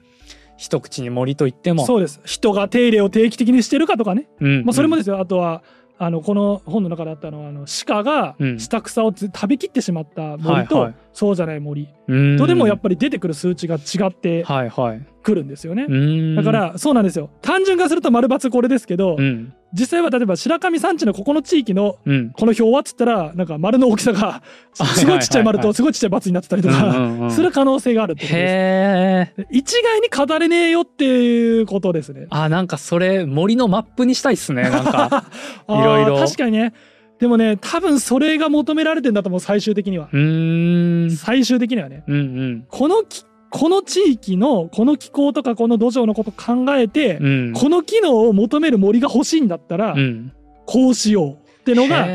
[0.57, 1.85] 一口に森といっても。
[1.85, 2.21] そうです。
[2.25, 4.65] 人が手入れを定期的にしてるかとかね、うん。
[4.65, 5.65] まあ、それもですよ、あとは
[5.99, 8.59] あのこの本の中であったのはあの鹿がうん。
[8.59, 11.89] 下草をつ食べきってしまった森と、そうじゃない森。
[12.09, 12.39] うん。
[12.39, 15.07] とでもやっぱり出てくる数値が違ってはいはい。
[15.23, 15.87] くるんですよね。
[15.89, 16.37] うん。
[16.37, 17.31] だからそうなんですよ。
[17.41, 22.31] 単純化すると丸×これですけど、うん実際は例えば白神山地のここの地域のうん。
[22.31, 24.43] この表はっつったらなんか丸の大きさが
[24.75, 29.47] すごいちっちゃい丸とすごいちっちゃい×になってたりとかする可能性があるってことです。
[29.51, 32.27] 一概に語れねえよっていうことですね。
[32.31, 35.25] あなんかそれ森のマップにしたいっすねなんか。
[35.69, 36.73] いろいろ確かにね。
[37.19, 40.09] でもね多分それが求められてんだと思う最終的には。
[40.13, 41.11] うーん。
[41.13, 42.05] 最終的にはね。
[42.09, 42.65] うんうん。
[42.69, 47.53] このきこの地域のこの気候とかこの土壌のこと考えて、うん。
[47.53, 50.33] この機能を求める森が欲しいんだったら、うん。
[50.65, 52.07] こうしようってのが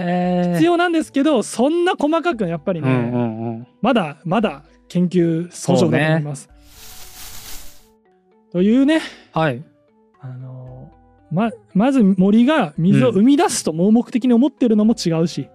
[0.56, 3.68] 必要なんですけどそんな細かくやっぱりね、うんうんうん。
[3.82, 6.50] まだまだ研究途上だと思います。
[8.52, 9.02] というね。
[9.32, 9.64] はい。
[10.20, 10.92] あの
[11.32, 15.50] ままず森が水を生み出すと盲目的に思ってるのも違うし、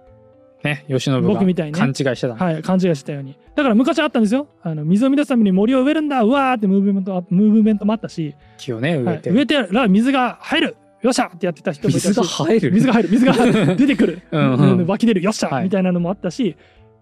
[0.65, 1.79] ね吉信が僕みたいにね。
[1.79, 3.37] 勘違いしてたはい、勘違いしてたように。
[3.55, 4.49] だから昔あったんですよ。
[4.63, 10.77] あの水を生み出すために森を植えるんだうわーってムーブメントムーブメントもあったし、木をね植はいえて植えてら水が入る。
[11.03, 12.09] よっしゃってやってた人もいたし。
[12.09, 12.73] 水が入る。
[12.73, 13.33] 水が入る水が
[13.75, 14.23] 出てくる。
[14.31, 14.79] うんうん。
[14.81, 15.23] うん湧き出る。
[15.23, 15.65] よっしゃ、はい。
[15.65, 16.57] みたいなのもあったし。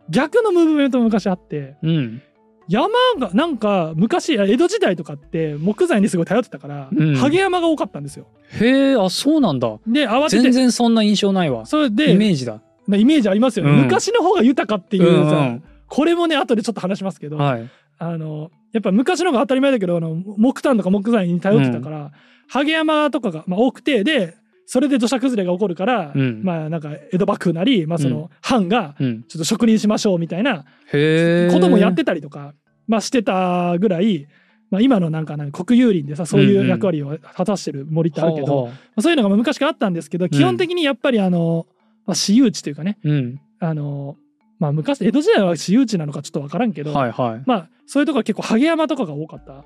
[0.09, 1.77] 逆のムーブメントも昔あって。
[1.83, 2.23] うん。
[2.67, 7.17] 山がなんか昔江戸時代とかって木材にすごい頼ってたから、うん。
[7.17, 8.27] ハゲ山が多かったんですよ。
[8.61, 9.77] へえあそうなんだ。
[9.87, 11.67] で慌てて全然そんな印象ないわ。
[11.67, 13.79] それでイメージだなイメージありますよね、うん。
[13.85, 17.69] 昔の方が豊かっていうさ、うんこれもね後でちょっと話しますけど、うんはい。
[17.99, 22.13] あのやっぱ昔の方が当たり前だけどあの木炭とか木材に頼ってたから、
[22.49, 26.45] ハゲ山とかが、まあ、多くてでそれで土砂崩れが起こるから、うん。
[26.45, 28.31] まあなんか江戸幕府なり、まあ、そうのん。
[28.41, 29.25] 藩がうん。
[29.25, 32.55] ちょっと植林しましょうみたいなこともやってたりとか、
[32.87, 34.29] まあ、してたぐらい、
[34.71, 41.67] まあ、今のなんか何国有林でさそういう役割を果たしてる森ってあるけど、そういうのが昔からあったんですけど基本的にやっぱりあの、
[42.07, 43.41] まあ、私有地というかねううん。
[43.59, 44.17] あの、
[44.59, 47.43] まあ、昔江戸時代は私有地なのかちょっと分からんけど、はいはい。
[47.47, 49.65] まあそういうとこは結構ハゲ山とかが多かった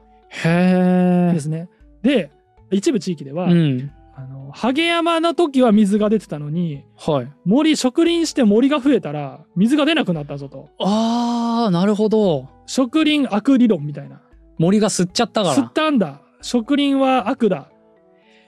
[0.48, 1.68] へえですね。
[2.02, 2.30] で
[2.70, 3.90] 一部地域では、うん。
[4.16, 7.32] あのハゲ山の時は水が出てたのにはい。
[7.44, 10.70] 森植林して森が増えたら水が出なくなったぞと。
[10.78, 12.48] あーなるほど。
[12.66, 14.22] 植林悪理論みたいな。
[14.58, 15.54] 森が吸っちゃったから。
[15.56, 16.22] 吸ったんだ。
[16.40, 17.70] 植林は悪だ。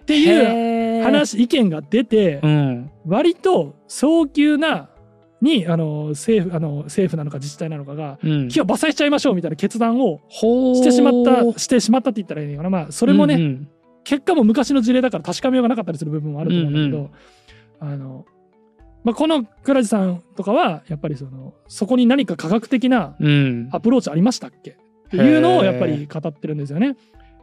[0.02, 0.44] っていう
[1.02, 2.90] 話意見が出てうん。
[3.06, 4.90] 割と早急な
[5.40, 8.48] にあの政府あの政府なのか自治体なのかがうん。
[8.48, 13.68] 木を伐採しちゃいましょうみたいな決断をしてしまったしてしまったって言ったらいいのかなまあそれもね、うんうん。
[14.04, 17.10] 結果も昔の事例だから確かめようがなかったりする部分もあると思うんだけど、
[17.80, 17.92] うん。
[17.92, 18.24] あの
[19.04, 23.68] まあ、この倉地さんとかはやっぱりそのそこに何か科学的なうん。
[23.72, 24.70] アプローチありましたっけ？
[25.06, 26.96] っていうのをやっぱり語ってるんですよね。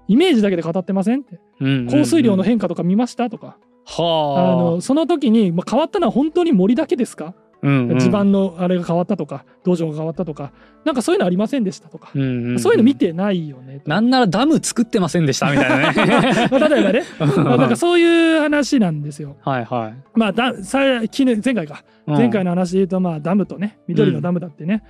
[0.07, 1.39] イメージだけで語ってませんって。
[1.59, 3.57] うん降水量の変化とか見ましたとか、
[3.97, 4.01] あ。
[4.01, 7.99] はのその時に、まあ、変わったのは本当に森だけですか、あうんうん。
[7.99, 10.51] 地盤のあれが変わったとか土壌が変わったとか。
[10.83, 13.89] なんかそういうのありませんでしたとか、うんうんそういうの見てないよねと。
[13.89, 16.49] なんならダム作ってませんでしたみたいなね。
[16.51, 17.03] まあ例えばね。
[17.19, 19.37] まあなんかそういう話なんですよ。
[19.41, 19.93] はいはい。
[20.15, 21.07] まあださ前
[21.53, 21.83] 回か。
[22.07, 22.15] うん。
[22.17, 24.83] 前回の話で言うとまあダムとね緑のダムだってね、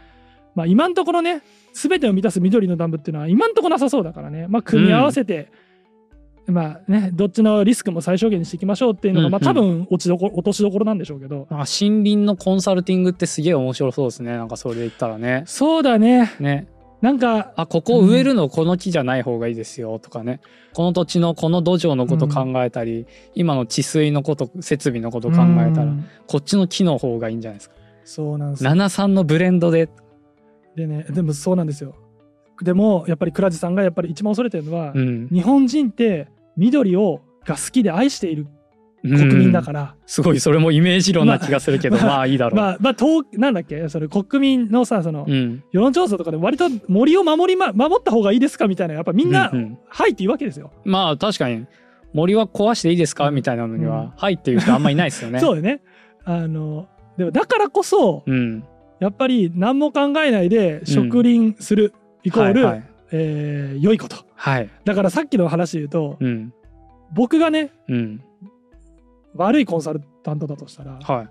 [0.56, 1.42] まあ今のところね
[1.74, 4.48] 全てを満たす緑のダムっていうのは今のところなさそうだからね。
[4.48, 5.52] まあ組み合わせて、
[6.46, 9.58] まあねどっちのリスクも最小限にしていきましょうっていうのが、まあうん。
[9.58, 11.48] うん多分落ちどこ落としどころなんでしょうけど。
[11.50, 14.38] 森林のコンサルティングってすげえ面白そうですね。
[14.38, 15.44] なんかそれで言ったらね。
[15.46, 16.32] そうだね。
[16.40, 16.68] ね。
[17.02, 20.40] なんかあここ植えるのこの木じゃない方がいいですよとかね、
[20.74, 25.38] この土地のこの土壌のこと考えたり、今の治水のこと設備のこと考え
[25.74, 26.06] たらうん。
[26.28, 27.76] こっちの木の方がいいんじゃないですか。
[28.06, 28.70] そうなんですよ。
[28.70, 29.90] 73のブレンドで
[30.76, 31.96] でねでもそうなんですよ。
[32.62, 35.28] でもやっぱり倉地さんがやっぱり一番恐れてるのは、うん。
[35.30, 38.48] 日本人って緑をが好きで愛している
[39.04, 45.64] 国民だから、すごいそれもイメージ論な気がするけど、まあ、まあいいだろう、まあまあ東なんだっけそれ国民のさその、うん。
[45.72, 50.72] 世論調査とかで割と森を守り、ま、守った方がいいですかみたいなやっぱみんなうんうん「はい」って言うわけですよ。
[50.86, 51.66] まあ確かに。
[52.14, 54.10] 森は壊していいですかみたいなのには、うん。
[54.16, 55.40] はいっていう人あんまいないですよね。
[55.42, 55.82] そうよね。
[56.24, 58.64] あのでもだからこそうん
[59.04, 62.84] やっぱり何も考えないで植林する、イコール、はいはい。
[63.12, 64.16] えー良いこと。
[64.36, 64.70] はい。
[64.86, 66.54] だからさっきの話で言うと、うん。
[67.14, 68.24] 僕がねうん。
[69.36, 71.30] 悪いコンサルタントだとしたらはい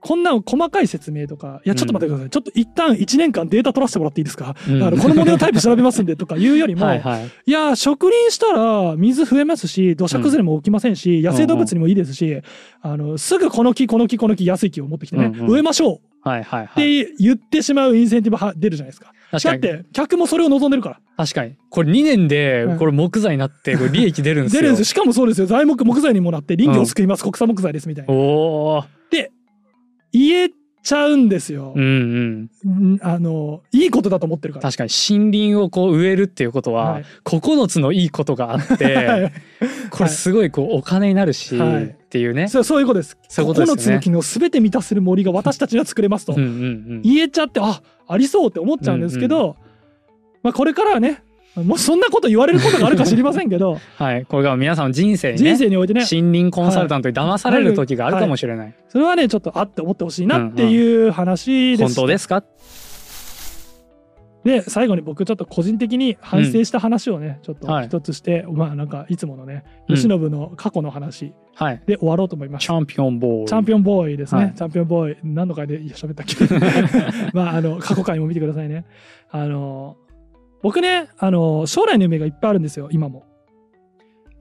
[0.00, 4.82] こんな細かい説明とか「いやちょっと待ってください、ちょっと一旦1年間データ取らせてもらっていいですか、うん。
[4.82, 7.30] あのこの問題のタイプ調べますんで」とか言うよりもはいはい。
[7.46, 12.40] いや植林したら水増えますし土砂崩れも起きませんし、野生動物にもいいですし、
[12.82, 15.50] あのすぐこの木この木この木安い木を持ってきてね、うんうん。
[15.50, 16.28] 植えましょう。
[16.28, 17.04] はいはいっはい。
[17.04, 19.12] て言ってしまうインセンティブは出るじゃないですか。
[19.30, 19.60] 確かに。
[19.62, 21.00] だって客もそれを望んでるから。
[21.16, 21.54] 確かに。
[21.68, 22.78] これ2年でうん。
[22.78, 24.62] これ木材になってこれ利益出るんですよ。
[24.62, 24.80] 出るんです。
[24.80, 25.46] よしかもそうですよ。
[25.46, 28.12] 材木木材にもなって林業を救います、国産木材ですみたいな。
[28.12, 28.16] お
[28.78, 28.84] お
[30.12, 30.50] 言え
[30.82, 31.72] ちゃうんですよ。
[31.76, 32.50] う、んうん。
[32.64, 34.62] うんあのいいことだと思ってるから。
[34.70, 37.04] 確かに森林をこう植えるっていうことははい。
[37.24, 39.30] 9つのいいことがあっ はて
[39.64, 39.88] い。
[39.90, 41.84] これすごいこうお金になるしはい。
[41.84, 42.48] っていうね。
[42.48, 43.18] そうそういうことです。
[43.28, 43.82] そういうことですよね。
[43.82, 46.48] 9つの機能すべて満たせる森が私たちには作れますと、うんうんう
[46.96, 47.02] ん。
[47.02, 49.56] 言えちゃってあありそうって思っちゃうんですけど、
[50.42, 51.22] まあこれからはね
[51.56, 58.74] もうそんなこと言われることがあるか知りませんけど はいこれが皆さんの人生にね人生においてね森林コンサルタントに騙される時があるかもしれない。
[58.88, 62.44] それはねちょっとあって思ってほしいなっていう話です、本当ですか
[64.44, 67.86] で最後に僕ちょっと個人的に反省した話をね、ちょっとはい。
[67.86, 69.96] 一つして、まあなんかいつものねうん。
[69.96, 71.82] 慶喜の過去の話はい。
[71.86, 72.64] で終わろうと思います。
[72.64, 73.46] チャンピオンボーイ。
[73.46, 74.54] チャンピオンボーイですね、はい。
[74.54, 76.36] チャンピオンボーイ何の回で喋ったっけ？
[77.36, 78.86] まああの過去回も見てくださいね。
[79.30, 79.96] あの
[80.62, 83.24] 僕ねあの将来の夢がいっぱいあるんですよ今も。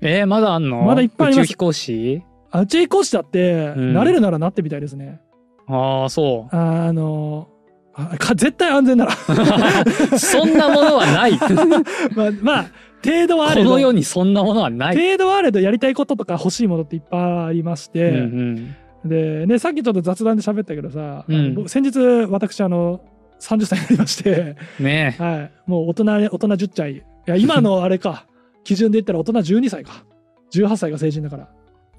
[0.01, 0.83] えー、まだあんの？
[0.83, 1.45] まだいっぱいあります。
[1.45, 2.23] 宇宙飛行士？
[2.51, 3.93] あ宇宙飛行士だって、うん。
[3.93, 5.19] なれるならなってみたいですね。
[5.67, 6.55] ああそう。
[6.55, 7.47] あの
[7.93, 9.11] あか絶対安全なら。
[10.17, 11.37] そんなものはない。
[11.37, 11.47] こ
[12.15, 12.65] まあまあ
[13.03, 13.71] 程度はあれど。
[13.71, 19.09] の世にそんなものはない、程度はあれどやりたいこととか欲しいものっていっぱいありまして、うんうん。
[19.09, 21.65] でねさっきちょっと雑談で喋ったけどさ、うん。
[21.67, 23.01] 先日私あの
[23.39, 25.23] 30歳になりまして、ねえ。
[25.23, 27.01] はい、もう大人大人10歳い。
[27.25, 28.25] や今のあれか。
[28.63, 30.03] 基準で言ったら大人12歳か。
[30.51, 31.47] 18歳が成人だから、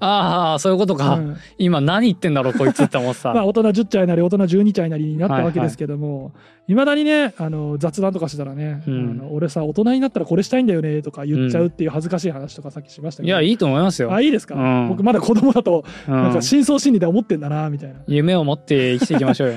[0.00, 6.32] ああそういうことか、うん今何言ってんだろうこいつって思ってた、 まあ大人10歳なり大人12歳なりになったわけですけども、
[6.68, 9.10] いまだにねあの雑談とかしてたらね、うん。
[9.10, 14.12] あの俺さ大人になったらこれしたいんだよねとか言っちゃうっていう恥ずかしい話とかさっきしましたけど、いやいいと思いますよ。
[14.12, 14.88] あいいですか、うん。
[14.88, 16.14] 僕まだ子供だとうん。
[16.14, 19.54] なんか深層心理で思ってんだなみたいな、夢を持って生きていきましょうよ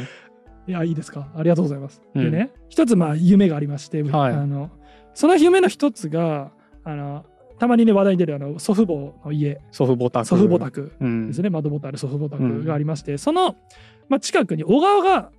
[0.68, 1.28] いやいいですか？
[1.36, 2.32] ありがとうございます、うん。
[2.32, 4.34] でね一つまあ夢がありまして、はい。
[4.34, 4.70] あの
[5.14, 6.52] その夢の一つが
[6.84, 7.26] あの
[7.60, 9.62] たまにね話題に出るあの祖父母の家。
[9.72, 10.26] 祖父母宅。
[10.26, 11.28] 祖父母宅うん。
[11.28, 13.56] ですね、窓ボタル祖父母宅がありまして、その、
[14.10, 15.32] まあ、近くに小川が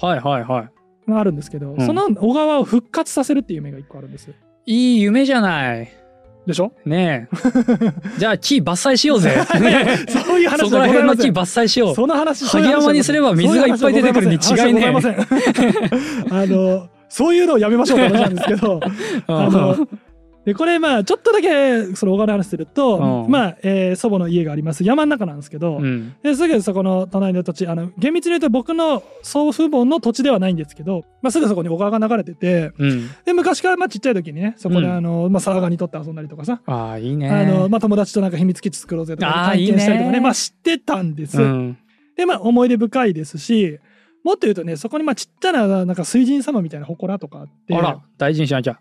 [0.00, 0.70] はいはいは
[1.08, 1.80] あるんですけど、ん。
[1.84, 4.30] その小川を復活させるっていう夢が一個あるんです。
[4.64, 5.92] いいい夢じゃない
[6.46, 6.72] でしょ？
[6.84, 7.38] ねえ。
[8.18, 9.32] じゃあ木伐採しようぜ。
[10.08, 11.94] そういう話そこら辺の木伐採しよう。
[11.94, 14.88] その話萩山にすれば水がいっぱい出てくるに違いねえ。
[16.30, 18.80] あのそういうのをやめましょうって話なんですけど。
[19.26, 19.88] あの
[20.46, 23.30] でこれまあちょっとだけその小川の話すると、うん。
[23.30, 26.14] まあ、えー祖母の家があります山の中なんですけど、うん。
[26.22, 33.10] ですぐそこの隣の土地あの厳密に言うと僕の祖父母の土地ではないんですけど、まあ、すぐそこに小川が流れててうん。
[33.24, 34.92] で昔からまあちっちゃい時にねそこでうん。
[34.92, 37.28] あの、まあ、沢ガに取って遊んだりとかさ、ああいいね。
[37.28, 41.42] あのまあ、友達となんか秘密基地作ろうぜとかあー体験したりとかねまあ、知ってたんです。
[41.42, 41.76] うん。
[42.16, 43.80] でまあ思い出深いですし
[44.22, 47.74] もっと言うとねそこにまあちっちゃななんか水神様みたいな祠とかあって。
[47.76, 48.78] あら大事にしなきゃ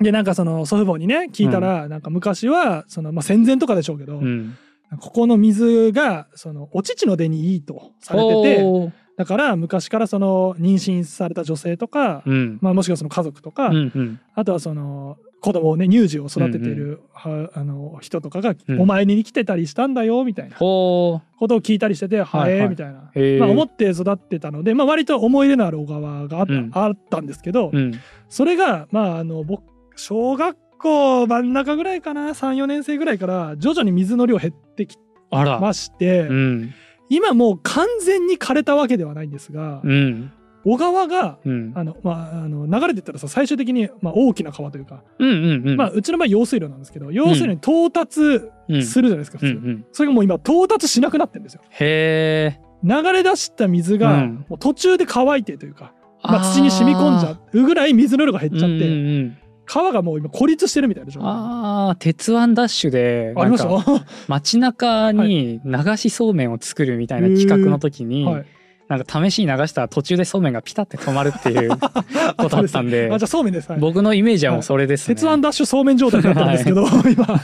[0.00, 4.56] でなんかその祖父母にね聞いたら、なんか昔はその、まあ、戦前とかでしょうけど、うん。
[5.00, 12.58] ここの水がそのお乳の出にいいとされててだから昔からその妊娠された女性とか、うん。
[12.60, 14.20] まあ、もしくはその家族とか、うんうん。
[14.34, 18.80] あとはその子供をね乳児を育てている、はあの人とかがうん。
[18.80, 22.66] お前に来てたりしたんだよみたいなほことを聞いたりしてて、ははいはい。
[22.66, 23.40] えみたいな、へー。
[23.40, 26.70] まあ、思って育ってたので、まあ、割と思い入れのある小川があった,、うん。
[26.72, 27.92] あったんですけど、ううん。
[28.28, 29.62] それがまああの僕
[29.96, 34.96] 小学校真ん中ぐらいかな？34年生ぐらいから徐々に水の量減ってき
[35.30, 36.74] まして、うん。
[37.08, 40.32] 今もう完全に枯れたわけではないんですが、うん。
[40.64, 41.72] 小川がうん。
[41.74, 45.76] あの、まあ、あの流れてったらさ最終的に、まあ、大きな川というか、うんうんうん。
[45.76, 48.20] まあ、うちの場合用水路なんですけど要するに到達
[48.68, 48.84] うん。
[48.84, 49.86] するじゃないですか、普通、うんうん。
[49.92, 51.62] それがもう今到達しなくなってるんですよ。
[51.70, 52.60] へえ。
[52.82, 54.44] 流れ出した水が、うん。
[54.48, 63.68] もう途中で乾いてというか、まあ、土に染み込んじゃうぐらい水の量が減っちゃって、うんうんうん川がもう今孤立してるみたいな状態ああ鉄腕ダッシュでありました？
[63.68, 68.46] なんか街中に流しそうめんを作るみたいな企画の時に、はい、
[68.88, 71.70] なんか試しに流したら途中でそうめんがピタって止まるっていう
[72.38, 73.80] ことだったんであじゃあそうめんです、はい。
[73.80, 75.14] 僕のイメージはもうそれですね。
[75.14, 77.40] 鉄腕ダッシュそうめん状態になったんですけど、今。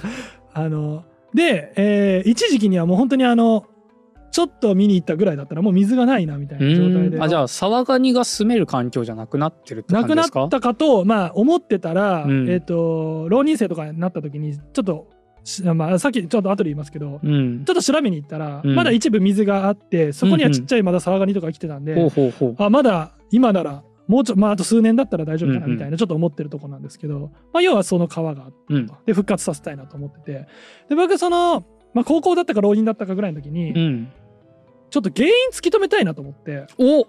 [0.54, 1.04] あの
[1.35, 3.64] で、えー一時期にはもう本当にあの
[4.32, 7.18] ちょっと見に行ったぐらいだったらもう水がないなみたいうな状態で。
[7.18, 10.60] んあじゃあ沢ガニが住める環境じゃなくなってるってなくなっ感じですか？
[10.60, 12.50] たかとまあ思ってたら、うん。
[12.50, 15.06] えっ、と浪人生とかになった時にちょっと
[15.44, 17.64] しまあさっきちょっと後で言いますけど、うん。
[17.64, 18.74] ちょっと調べに行ったら、うん。
[18.74, 22.54] まだ一部水があってそこにはちっちゃいまだ沢ガニとか来てたんで、ほうほうほう。
[22.58, 25.76] あまだ今ならもうちょまああと数年だったら大丈夫かなうんうん。
[25.76, 28.86] みたいなちょっと思ってるとこなんですけど、まあ、要はその川があってうん。
[29.04, 30.46] で復活させたいなと思ってて。
[30.88, 34.12] で僕その、まあ、高校だったか浪人だったかぐらいの時に、うん
[34.92, 36.66] ちょっと原因突き止めたいなと思って。
[36.78, 37.07] お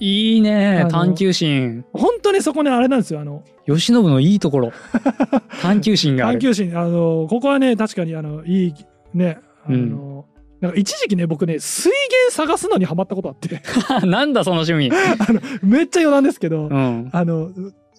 [0.00, 1.84] いいねあの探求心。
[1.92, 3.44] 本当にそこねあれなんですよあの。
[3.66, 4.72] 慶喜のいいところ。
[5.62, 6.40] 探求心がある。
[6.40, 6.76] 探求心。
[6.76, 8.74] あのここはね確かにあのいい
[9.14, 10.24] ねあの、
[10.60, 13.62] なんか一時期ね僕ね水源探すのにハマったことあって。
[14.04, 14.90] なんだその趣味。
[15.62, 17.10] めっちゃ余談ですけど、うん。
[17.12, 17.52] あの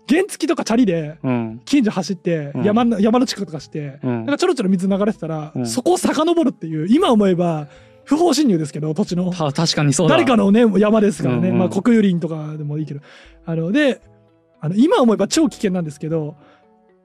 [0.09, 1.61] 原付とかチャリでうん。
[1.63, 2.63] 近所走ってうん。
[2.63, 4.11] 山の,、山の近くとかして、うん。
[4.11, 5.65] なんかちょろちょろ水流れてたら、うん。
[5.65, 7.67] そこを遡るっていう今思えば
[8.11, 9.31] 不法侵入ですけど土地の。
[9.31, 10.15] た確かにそうだ。
[10.15, 11.59] 誰かのね山ですからね、うんうん。
[11.59, 12.99] まあ、国有林とかでもいいけど。
[13.45, 14.01] あので
[14.59, 16.35] あの今思えば超危険なんですけど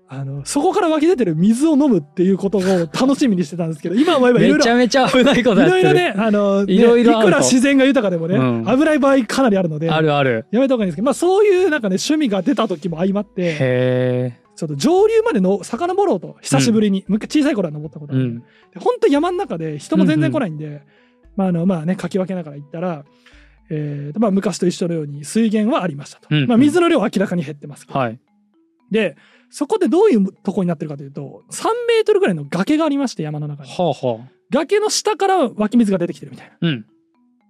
[0.09, 5.83] あのそこから湧き出てる水を飲むっていうことを楽しみにしてたんですけど今思えばいろいろめちゃめちゃ危ないこといやってる。
[5.85, 7.27] ろいろね、あの、ねいろいろあると。
[7.27, 8.65] くら自然が豊かでもね、うん。
[8.65, 10.47] 危ない場合かなりあるので、あるある。
[10.53, 18.39] やめた方がいいんですけど、まあそういうなんかね、趣味が出た時も相まって、ちょっと上流までの遡ろうと、久しぶりに、む小さい頃は登ったことある、うん。
[18.39, 18.45] で
[18.77, 20.83] 本当山の中で人も全然来ないんで、
[21.37, 23.05] まああの、まあね、かき分けながら行ったら、
[23.69, 26.29] えーまあ昔と一緒のように水源はありましたと。
[26.31, 26.49] うんうん。
[26.49, 27.99] まあ水の量は明らかに減ってますけど。
[27.99, 28.19] はい。
[28.91, 29.17] で、
[29.51, 33.71] そこでどういうとこになってるかというと、3メートルぐらいの崖がありまして、山の中に。
[33.71, 34.29] はあはあ。
[34.51, 36.69] 崖の下から湧き水が出てきてるみたいな。
[36.69, 36.87] うん。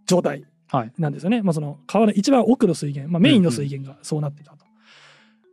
[0.06, 0.44] 状態。
[0.68, 0.92] はい。
[0.98, 1.42] なんですよね。
[1.42, 4.64] まあ、その川の一番奥の水源、まあ、メインの水源がそうなってたと。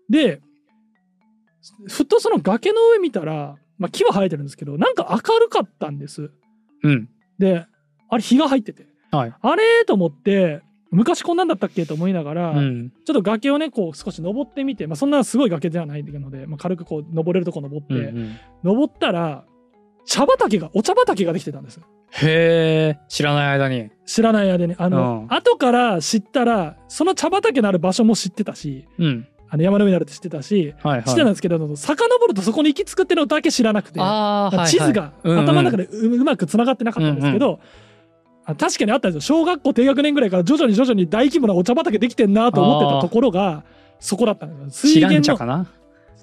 [0.10, 0.42] で、
[1.88, 6.32] ふとその崖の上見たら、まあ、木は生えてるんですけど、なんか明るかったんです。
[6.84, 7.10] うん。
[7.40, 7.66] で、
[8.10, 9.34] あれ日が入ってて、はい。
[9.42, 12.92] あれと思って、昔こんなんだったっけと思いながら、うん。
[13.06, 18.36] ちょっと崖をね、こう少し登ってみて、まあ、そんなすごい崖ではないので、まあ、軽くこう登れるとこ登って、うんうん。
[18.64, 19.46] 登ったら、
[20.06, 21.80] 茶畑が、お茶畑ができてたんです。
[22.12, 23.00] へえ。
[23.08, 23.90] 知らない間に。
[24.06, 24.76] 知らない間に。
[24.78, 25.34] あの、うん。
[25.34, 31.04] 後から知ったら、その茶畑のある場所も知ってたし、うんあの山の上にあるって知ってたし、はいはい。
[31.04, 34.00] 知ってたんですけど、遡るとそこに行き着くっていうのだけ知らなくて、
[34.68, 35.44] 地図がうんうん。
[35.44, 37.60] 頭の中でううまくつながってなかったんですけど、
[38.46, 39.38] あ確かにあったんですよ。
[39.38, 43.64] 小学校低学年ぐらいから徐々に徐々に大規模なお茶畑できてんなと思ってたところが、
[44.00, 44.94] そこだったんですよ。
[44.96, 45.68] チランチャのかな？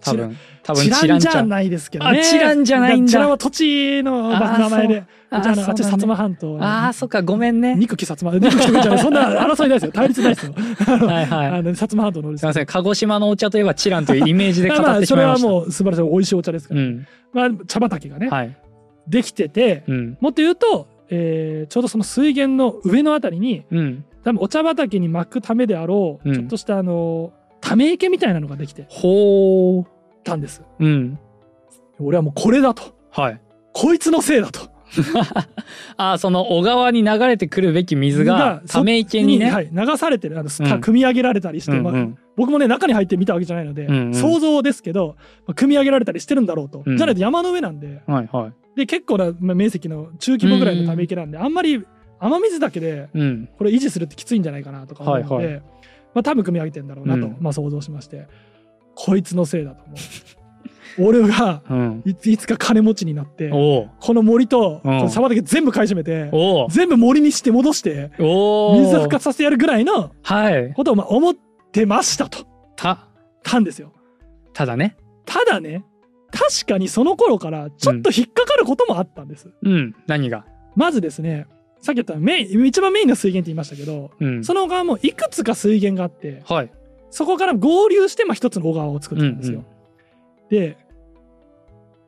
[0.00, 2.20] 多分多分チランじゃないですけどね。
[2.20, 5.04] あチランじゃないんだチランは土地の名前で。
[5.32, 6.58] あーうちああっち薩摩半島。
[6.60, 8.32] あーそっかごめんね憎き薩摩。
[8.32, 8.98] 憎きとかじゃない。
[8.98, 9.92] そんな争いないですよ。
[9.92, 10.52] 対立ないですよ。
[10.86, 16.80] はいはい あの薩摩半島のすすいません鹿児島のお茶といえばチランというイメージで語ってしまいましたもう素晴らしい美味しいお茶ですから。
[16.80, 18.56] うんまあ茶畑がね、はい
[19.08, 29.86] できてて、うんもっと言うと、えーちょうどその水源の上のあたりに、うん多分お茶畑に巻くためであろう、うんちょっとしたあのため池みたいなのができてほ
[30.24, 30.62] たんです。
[30.78, 31.18] ううん。
[31.98, 32.94] 俺はもうこれだと。
[33.10, 33.40] はい。
[33.72, 34.70] こいつのせいだと。
[35.96, 40.38] あーその小川に流れてくるべき水がため池にね、はい、流されてる。
[40.38, 40.80] あの、うん。
[40.80, 42.18] 組み上げられたりして、まあうんうん。
[42.36, 44.14] 僕もね中に入って見たわけじゃないので、うんうん。
[44.14, 46.96] 想像ですけど、まあ組み上げられたりしてるんだろうと、うん。
[46.96, 48.02] じゃないと山の上なんで。
[48.06, 48.52] はいはい。
[48.76, 51.84] で結構なまあ面積の中規模ぐらいのため池なんで、あんまり
[52.18, 53.48] 雨水だけでうん。
[53.58, 55.60] これ維持するってきついんじゃないかなとか思うので、はいは
[56.14, 57.36] まあ、多分組み上げてんだろうなと、うん。
[57.40, 58.26] まあ、想像しまして。
[58.94, 59.96] こいつのせいだと思う。
[60.98, 62.02] 俺がうん。
[62.04, 66.30] いつか金持ちになってこの森と沢畑全部買い占めて
[66.68, 70.72] 全部森にして戻して水を復活させてやるぐらいのはい。
[70.74, 71.34] ことをまあ思っ
[71.72, 72.44] てましたと。
[72.76, 73.06] た。
[73.44, 73.92] たんですよ。
[74.52, 74.96] ただね。
[75.24, 75.84] ただね
[76.32, 79.94] 確かにその頃からちょっと引っかかることもあったんです、うん。
[80.08, 80.44] 何が？
[80.74, 81.46] まずですね
[81.80, 84.44] さっき言ったメイン一番メインの水源って言いましたけどうん。
[84.44, 86.70] その小川もいくつか水源があってはい。
[87.10, 89.64] そこから合流してまあ一つの小川を作ったんですよ、
[90.48, 90.76] で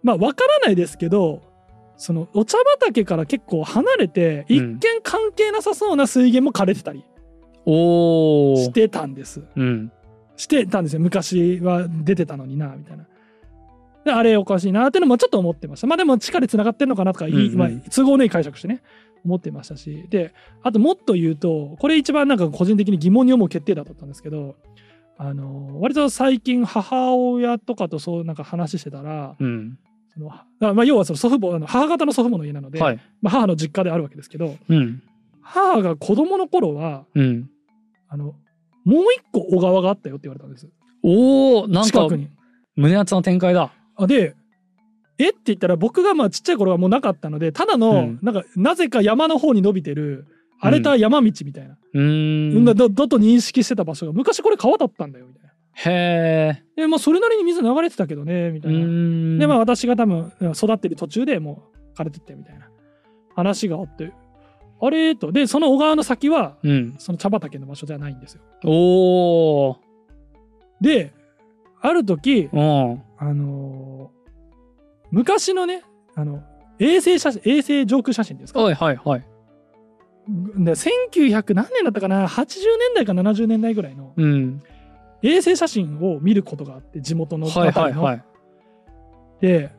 [0.04, 1.42] まあわからないですけど
[1.96, 7.04] そのお茶畑から結構離れて一見関係なさそうな水源も枯れてたり
[7.64, 9.90] してたんです、うん。
[10.36, 11.00] してたんですよ。
[11.00, 13.06] 昔は出てたのになみたいな。
[14.04, 15.86] であれおかしいなってのもちょっと思ってました。
[15.86, 17.58] まあでも地下でつながってるのかなとか、いいうんうん。
[17.58, 18.82] まあ、都合のいい解釈してね
[19.24, 20.32] 思ってましたしで
[20.62, 24.56] あともっと言うとこれ一番なんか個人的に疑問に思う決定だったんですけど
[25.18, 29.78] あの割と最近母親とかとそうなんか話してたらうん。
[30.14, 33.00] そのあまあ要はその祖父母あの母方の祖父母の家なので、はい。
[33.22, 35.02] まあ、母の実家であるわけですけどうん。
[35.40, 37.48] 母が子供の頃はうん。
[38.08, 38.34] あの
[38.84, 40.68] もう一個小川があったよって言われたんです。
[41.02, 42.28] おおなんか近くに。
[42.76, 43.72] 胸熱の展開だ。
[43.96, 44.34] あで
[45.18, 45.30] え？
[45.30, 48.18] って言ったら僕がまあちっちゃい頃はもうなかったのでただの、うん。
[48.22, 50.26] なんかなぜか山の方に伸びてる
[50.60, 52.64] 荒れた山道みたいな、うーん。
[52.64, 55.50] だだだと認識してた場所が昔これ川だったんだよみたいな。
[55.74, 59.38] へえでまあそれなりに水流れてたけどねみたういな。
[59.40, 61.62] でまあ私が多分育ってる途中でも
[61.94, 62.68] う枯れてってみたいな。
[63.34, 64.12] 話があって
[64.80, 65.16] あれ？
[65.16, 65.32] と。
[65.32, 66.94] でその小川の先はうん。
[66.98, 68.42] その茶畑の場所じゃないんですよ。
[68.64, 69.76] おお
[70.80, 71.12] で
[71.80, 73.02] ある時うん。
[73.18, 74.21] あのー
[75.12, 75.84] 昔のね
[76.16, 76.42] あの
[76.80, 78.60] 衛星写真衛星上空写真ですか？
[78.60, 79.24] はいはいはい
[80.56, 84.62] で1900何年だったかな？80年代か70年代ぐらいのうん。
[85.22, 87.70] 衛星写真を見ることがあって地元のはい。
[87.70, 88.24] はいはい。
[89.40, 89.70] で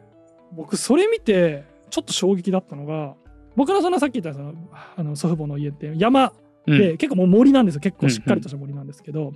[0.54, 3.16] 僕それ見てちょっと衝撃だったのが
[3.56, 4.54] 僕のそのさっき言ったその
[4.96, 6.32] あの祖父母の家って山
[6.66, 9.34] うんで、結構もう森なんですよ結構しっかりとした森なんですけど、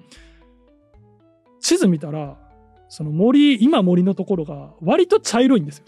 [1.60, 2.38] 地図見たら
[2.90, 5.86] その森今森のところが割と茶色いんですよ。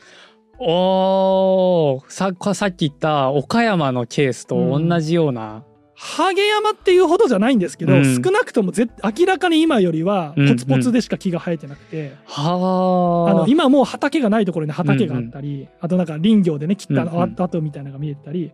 [0.60, 2.12] おー。
[2.12, 5.64] ささっき言った岡山のケースと同じような、
[5.96, 8.24] ハゲ山っていうほどじゃないんですけど、うん。
[8.24, 18.52] 少なくともぜ明らかに今よりはうんポツポツでしか木が生えてなくて、はあのあ今もう畑がないところに畑があったり、あとなんか林業でね切ったうんうん跡跡みたいなのが見えてたり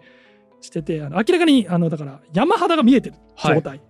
[0.61, 3.81] しててあの明らかにあのだから山肌が見えてる状態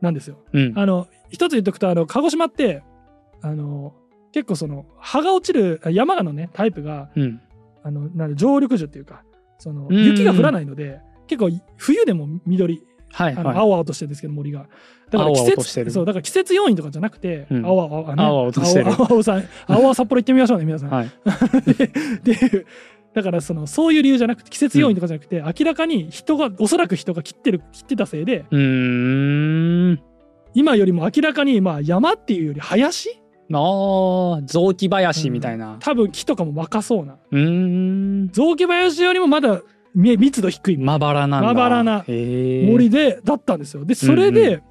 [0.00, 0.38] なんですよ。
[0.52, 0.72] うん。
[0.74, 2.82] あの一つ言っとくとあの鹿児島って
[3.42, 3.94] あの
[4.32, 7.40] 結構その葉が落ちるあ山のねタイプがうん。
[7.82, 9.22] あのなんで常緑樹っていうか
[9.58, 10.04] そのうん。
[10.04, 12.82] 雪が降らないので結構冬でも緑
[13.14, 13.44] あのはい。
[13.44, 14.66] はい青々としてるんですけど森が。
[15.10, 15.86] だから季青々としてる。
[15.86, 17.64] 節そうだから季節要因とかじゃなくて、うん。
[17.64, 18.92] 青々あね青々としてる。
[18.92, 20.90] 青々さん青々札幌行ってみましょうね皆さん。
[20.90, 21.10] はい。
[22.24, 22.66] でで
[23.14, 28.44] だからそのそういう理由じゃなくて季節要因とかじゃなくて、明らかに人がおそらく人が切ってる切ってたせいで
[30.52, 33.18] 今よりも明らかにまあ山っていうより林
[33.52, 35.76] あー雑木林みたいな。
[35.80, 37.16] 多分木とかも若そうな。
[37.30, 38.28] うーん。
[38.32, 39.60] 雑木林よりもまだ
[39.94, 43.84] み密度低いまばらなまばらな森でだったんですよ。
[43.84, 44.34] でそれうん。
[44.34, 44.62] で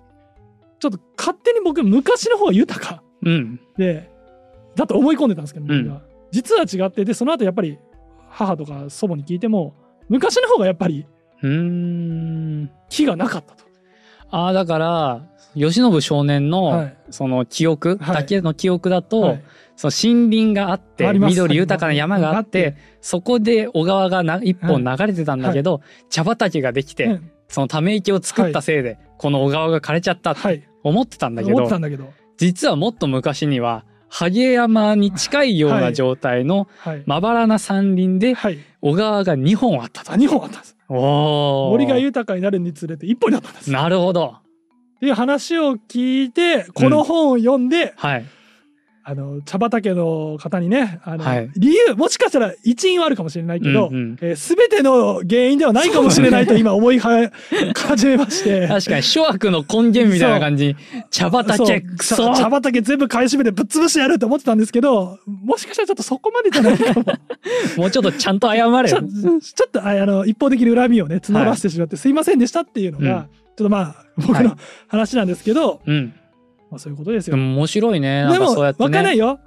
[0.80, 3.02] ちょっと勝手に僕昔の方が豊か。
[3.24, 3.60] うん。
[3.78, 4.12] で
[4.76, 6.02] だと思い込んでたんですけど、うん。
[6.32, 7.80] 実は違ってでその後やっぱり
[8.30, 9.74] 母とか祖母に聞いても
[10.10, 11.08] 昔の方がやっぱり
[11.42, 12.72] うーん。
[12.90, 13.64] 木がなかったと。
[14.32, 15.24] ああだから
[15.56, 16.98] 慶喜少年の、はい。
[17.10, 18.16] その記憶はい。
[18.16, 19.44] だけの記憶だと、はい。
[19.76, 27.32] その森林があって緑豊かな山があってそこで小川がな一本流れてたんだけど、茶畑ができて、うん。
[27.48, 30.64] そのため池を作ったせいで、この小川が枯れちゃったってはい。
[30.84, 35.94] 思ってたんだけど実はもっと昔には萩山に近いようはない。
[35.96, 37.04] 状態のはい。
[37.06, 40.12] まばらな山林ではい、小川が2本あったと。
[40.12, 40.78] あ2本あったんです。
[40.88, 43.70] 森が豊かになるにつれて1本になったんです。
[43.70, 44.36] っなるほど。
[45.06, 48.26] ていう話を聞いてこの本を読んで、はい。
[49.08, 51.52] あの茶畑の方にねあの、はい。
[51.56, 54.18] 理由もしかしたら一因はあるかもしれないけど、うんうん。
[54.20, 57.32] えー全ての原因ではないかもしれないと 今思いは
[57.76, 58.66] 始めまして。
[58.68, 60.70] 確かに諸悪の根源みたいな感じ。
[60.70, 60.76] に
[61.12, 67.06] 茶畑茶茶畑全部買い占めてぶっ潰してやると思ってたんですけどもしかしたらちょっとそこまでじゃないかも。
[67.78, 68.88] もうちょっとちゃんと謝れよ。
[68.88, 69.00] ちょ。
[69.00, 76.14] っとああの一方的に恨みをね募らせてしまって、すいませんでしたっていうのが、うんちょっとまあ僕はいの話なんですけど、うん。
[76.70, 77.38] まあ、そういうことですよ。
[77.38, 78.28] 面白いね。
[78.32, 78.74] でもね。
[78.74, 79.40] 分かんないよ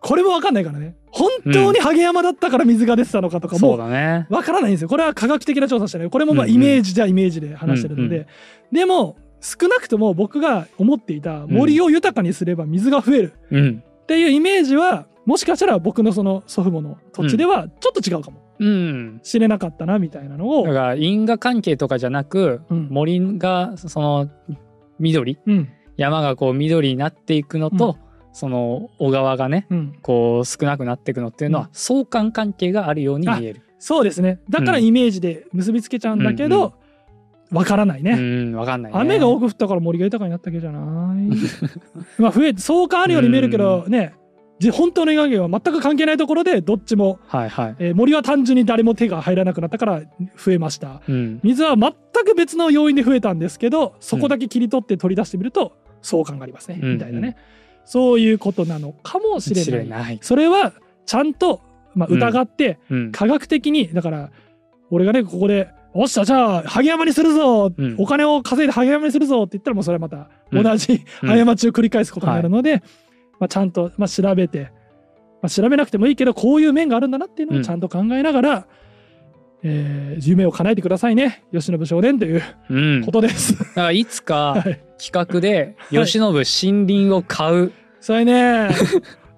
[0.00, 4.26] これも分かんないからね本当にハゲ山だったから水が出てたのかとかそうもだね。
[4.30, 8.26] 分からないんですよこれは科学的な調査してないこれもまあイメージじゃイメージで話してるので、うんう
[8.72, 13.82] でも少なくとも僕が思っていた森を豊かにすれば水が増えるうん。
[14.02, 19.20] っていうイメージはもしかしたら僕のその祖父母の土地ではちょっと違うかもうん。
[19.22, 20.66] しれなかったなみたいなのを。
[20.66, 22.88] だから因果関係とかじゃなく、うん。
[22.90, 24.30] 森がその
[24.98, 25.68] 緑うん。
[25.96, 27.98] 山がこう緑になっていくのと、
[28.32, 29.98] その小川がねうん。
[30.02, 31.70] こう少なくなっていくのっていうのはうん。
[31.72, 33.62] 相関関係があるように見える。
[33.78, 34.40] そうですね。
[34.48, 36.74] だからイメージで結びつけちゃうんだけど
[37.50, 38.98] わからないね、うん、わかんない、ね。
[38.98, 40.80] 雨が多く降ったから森が豊かになったわけじゃない。
[42.20, 44.14] まあ増えて相関あるように見えるけどね。
[44.14, 44.27] じ
[44.72, 47.76] 本当の影響は全く関係ないところでどっちも、はいはい。
[47.78, 50.02] えー森は単純に誰も手が入らなくなったから
[50.36, 51.00] 増えました。
[51.08, 51.40] うん。
[51.44, 51.92] 水は全
[52.24, 56.92] く別の要因で増えたんですけどそこだけ切り取って取り出してみると相関がありますね、うん。
[56.94, 57.36] みたいなね。
[57.84, 60.18] そういうことなのかもしれ知ない。
[60.22, 60.72] それは
[61.06, 61.60] ちゃんと、
[61.94, 63.12] まあ、疑ってうん。
[63.12, 64.30] 科学的にだから
[64.90, 67.96] 俺がねここで「おっしゃじゃあ萩山にするぞ、うん。
[67.98, 70.62] お金を稼いで萩山にするぞ」って言ったらもうそれはまたうん。
[70.62, 71.28] 同じうん。
[71.46, 72.82] 過ちを繰り返すことになるので、
[73.40, 74.72] まあ、ちゃんと、まあ、調べて、
[75.42, 78.66] まあ、調べなくてもいいけどこういう面があるんだなっていうのうんをちゃんと考えながら、
[79.62, 83.00] えー夢を叶えてくださいね吉信少年といううん。
[83.00, 83.54] だことです。
[83.74, 86.18] からいつか はい企画ではい慶喜
[86.72, 87.72] 森林を買う。
[88.00, 88.68] それね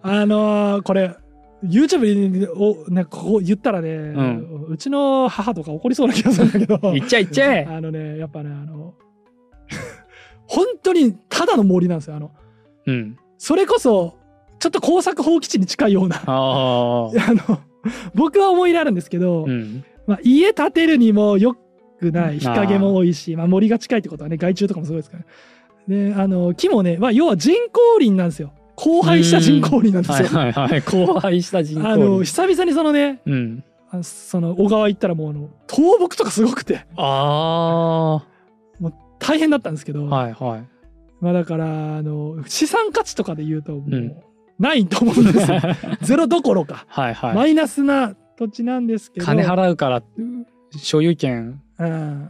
[0.03, 1.15] あのーこれ
[1.63, 4.15] YouTube におなんかここ言ったらね、
[4.69, 7.67] うちの母とか怒りそうな気がするんだけどいっちゃいっちゃえ。
[7.71, 8.95] あのねやっぱねあの
[10.47, 12.31] 本当にただの森なんですよあの
[12.87, 13.17] うん。
[13.41, 14.19] それこそ
[14.59, 17.11] ちょっと工作放棄地に近いようなあ ああ。
[17.49, 17.59] の
[18.15, 19.83] 僕は思い入れあるんですけど、うん。
[20.07, 21.57] まあ、家建てるにもよ
[21.99, 25.25] くない日陰も多いしまあ、森が近いってことはね害虫とかもすごいですから
[25.89, 30.31] であの木もね、まあ、要は人工林なんですよ荒廃した人工林なんですはいよ。
[30.39, 30.83] はいはい。
[30.87, 32.33] 荒廃した人工あの林。
[32.33, 33.65] 久々にそのねうん。
[33.91, 38.23] あその小川行ったらもうあの倒木とかすごくてあ
[39.19, 40.80] 大変だったんですけど、あはいはい
[41.21, 44.25] まあだからあの資産価値とかで言うともうんう
[44.61, 45.59] ないと思うんですよ。
[46.03, 47.35] ゼロどころか、 はいはい。
[47.35, 49.27] マイナスな土地なんですけど。
[49.27, 50.03] 金払うから
[50.77, 52.29] 所有権うん、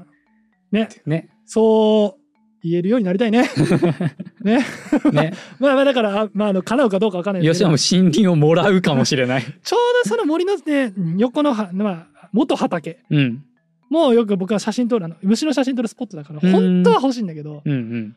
[0.71, 0.89] ね。
[1.07, 1.29] ね。
[1.45, 2.21] そう
[2.63, 3.51] 言えるようになりたいね。
[4.43, 4.65] ね。
[5.13, 5.33] ね。
[5.59, 7.71] まあまあだからあまああの叶うかどうかわかんないですけど。
[7.77, 9.43] 吉野も森林をもらうかもしれない。
[9.43, 13.01] ちょうどその森のね横のは、まあ、元畑。
[13.11, 13.45] うん。
[13.89, 16.53] もうよく僕は写真撮るあの虫の写真撮るスポットだからうん。
[16.53, 17.63] 本当は欲しいんだけど。
[17.65, 18.17] うんうん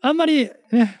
[0.00, 1.00] あんまりね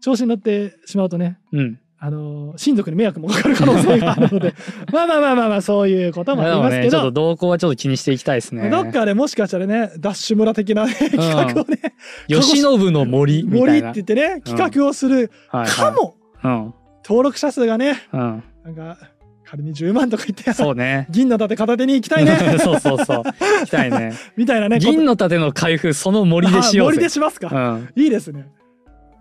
[0.00, 1.80] 調子に乗ってしまうとねうん。
[2.02, 4.54] あの親族に迷惑もかかる可能性があるので
[4.90, 8.70] まあまあまあまあまあそういうこともありますけど、ねちょっと動向はちょっと気にしていきたいですね。
[8.70, 11.78] どっかでもしかしたらねダッシュ村的な、ね、企画をね
[12.26, 18.42] 吉信の森みた森って言ってね企画をするはいかも、はい登録者数がねうんうん。
[18.64, 19.09] なんか
[19.50, 21.06] 仮に10万とか言ってそうね。
[21.10, 22.36] 銀の盾片手に行きたいね。
[22.62, 23.22] そうそうそう。
[23.24, 24.12] 行きたいね。
[24.36, 26.92] みたいなね銀の盾の開封その森でしようぜ。
[26.92, 27.88] あ森でしますか、うん。
[28.00, 28.46] いいですね。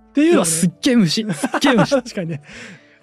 [0.09, 1.25] っていうのをねすっげえ虫。
[1.33, 1.95] すっげえ虫。
[1.95, 2.41] 確かにね。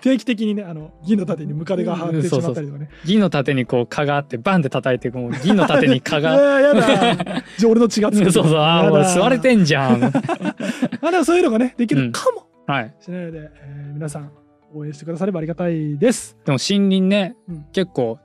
[0.02, 2.90] 定期的にねあの銀の盾にムカデが張ってしまったりとかね。
[3.04, 7.42] 銀の盾にこう蚊があってバンって叩いてもう銀の盾に蚊いがややだ。
[7.58, 8.30] じゃあ俺の血がつく。
[8.30, 8.54] そうそう。
[8.56, 10.04] あーもう吸われてんじゃん。
[10.04, 12.46] あでもそういうのがねできるかも。
[12.68, 12.94] はい。
[13.00, 14.30] しれないので、えー皆さん
[14.76, 16.36] 応援してくださればありがたいです。
[16.44, 17.66] でも森林ね、うん。
[17.72, 18.18] 結構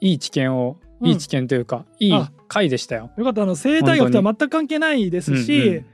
[0.00, 1.08] いい知見をうん。
[1.08, 3.10] いい知見というか、いいあ回でしたよ。
[3.16, 3.42] よかった。
[3.42, 5.86] あの生態学とは全く関係ないですし、うんうん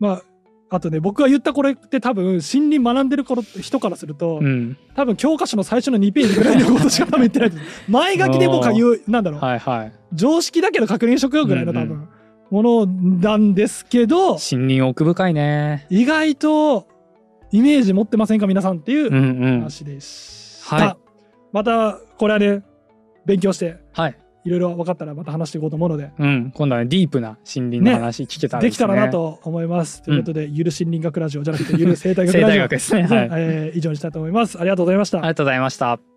[0.00, 0.22] まあ
[0.70, 7.52] あとね僕が言ったこれって多分森林学んでる頃人からすると、うん、多分教科書の最初の2ページぐらいのことしか多分言ってない
[7.88, 9.40] 前 書きで僕は言うなんだろう。
[9.40, 9.92] はいはい。
[10.12, 11.84] 常識だけど確認しとくよぐらいのうんうん。
[11.84, 12.08] 多分
[12.50, 15.86] ものなんですけど、森林奥深いね。
[15.90, 16.86] 意外と
[17.54, 19.58] イメージ持ってませんか皆さんっていううんうん。
[19.60, 20.96] 話でした、はい
[21.52, 22.64] またこれはね
[23.26, 24.18] 勉強してはい。
[24.44, 26.52] いろいろ分かったらまた話していこうと思うのでうん。
[26.52, 28.86] 今度はねディープな森林の話聞けたらでですね。
[28.86, 33.02] きたらなと思います、ということでゆる森林学ラジオじゃなくてゆる生態学生ラジオ 態学ですね。
[33.04, 33.18] はい。
[33.18, 36.13] ありえー以上にしたいと思いますありがとうございましたがとうございました。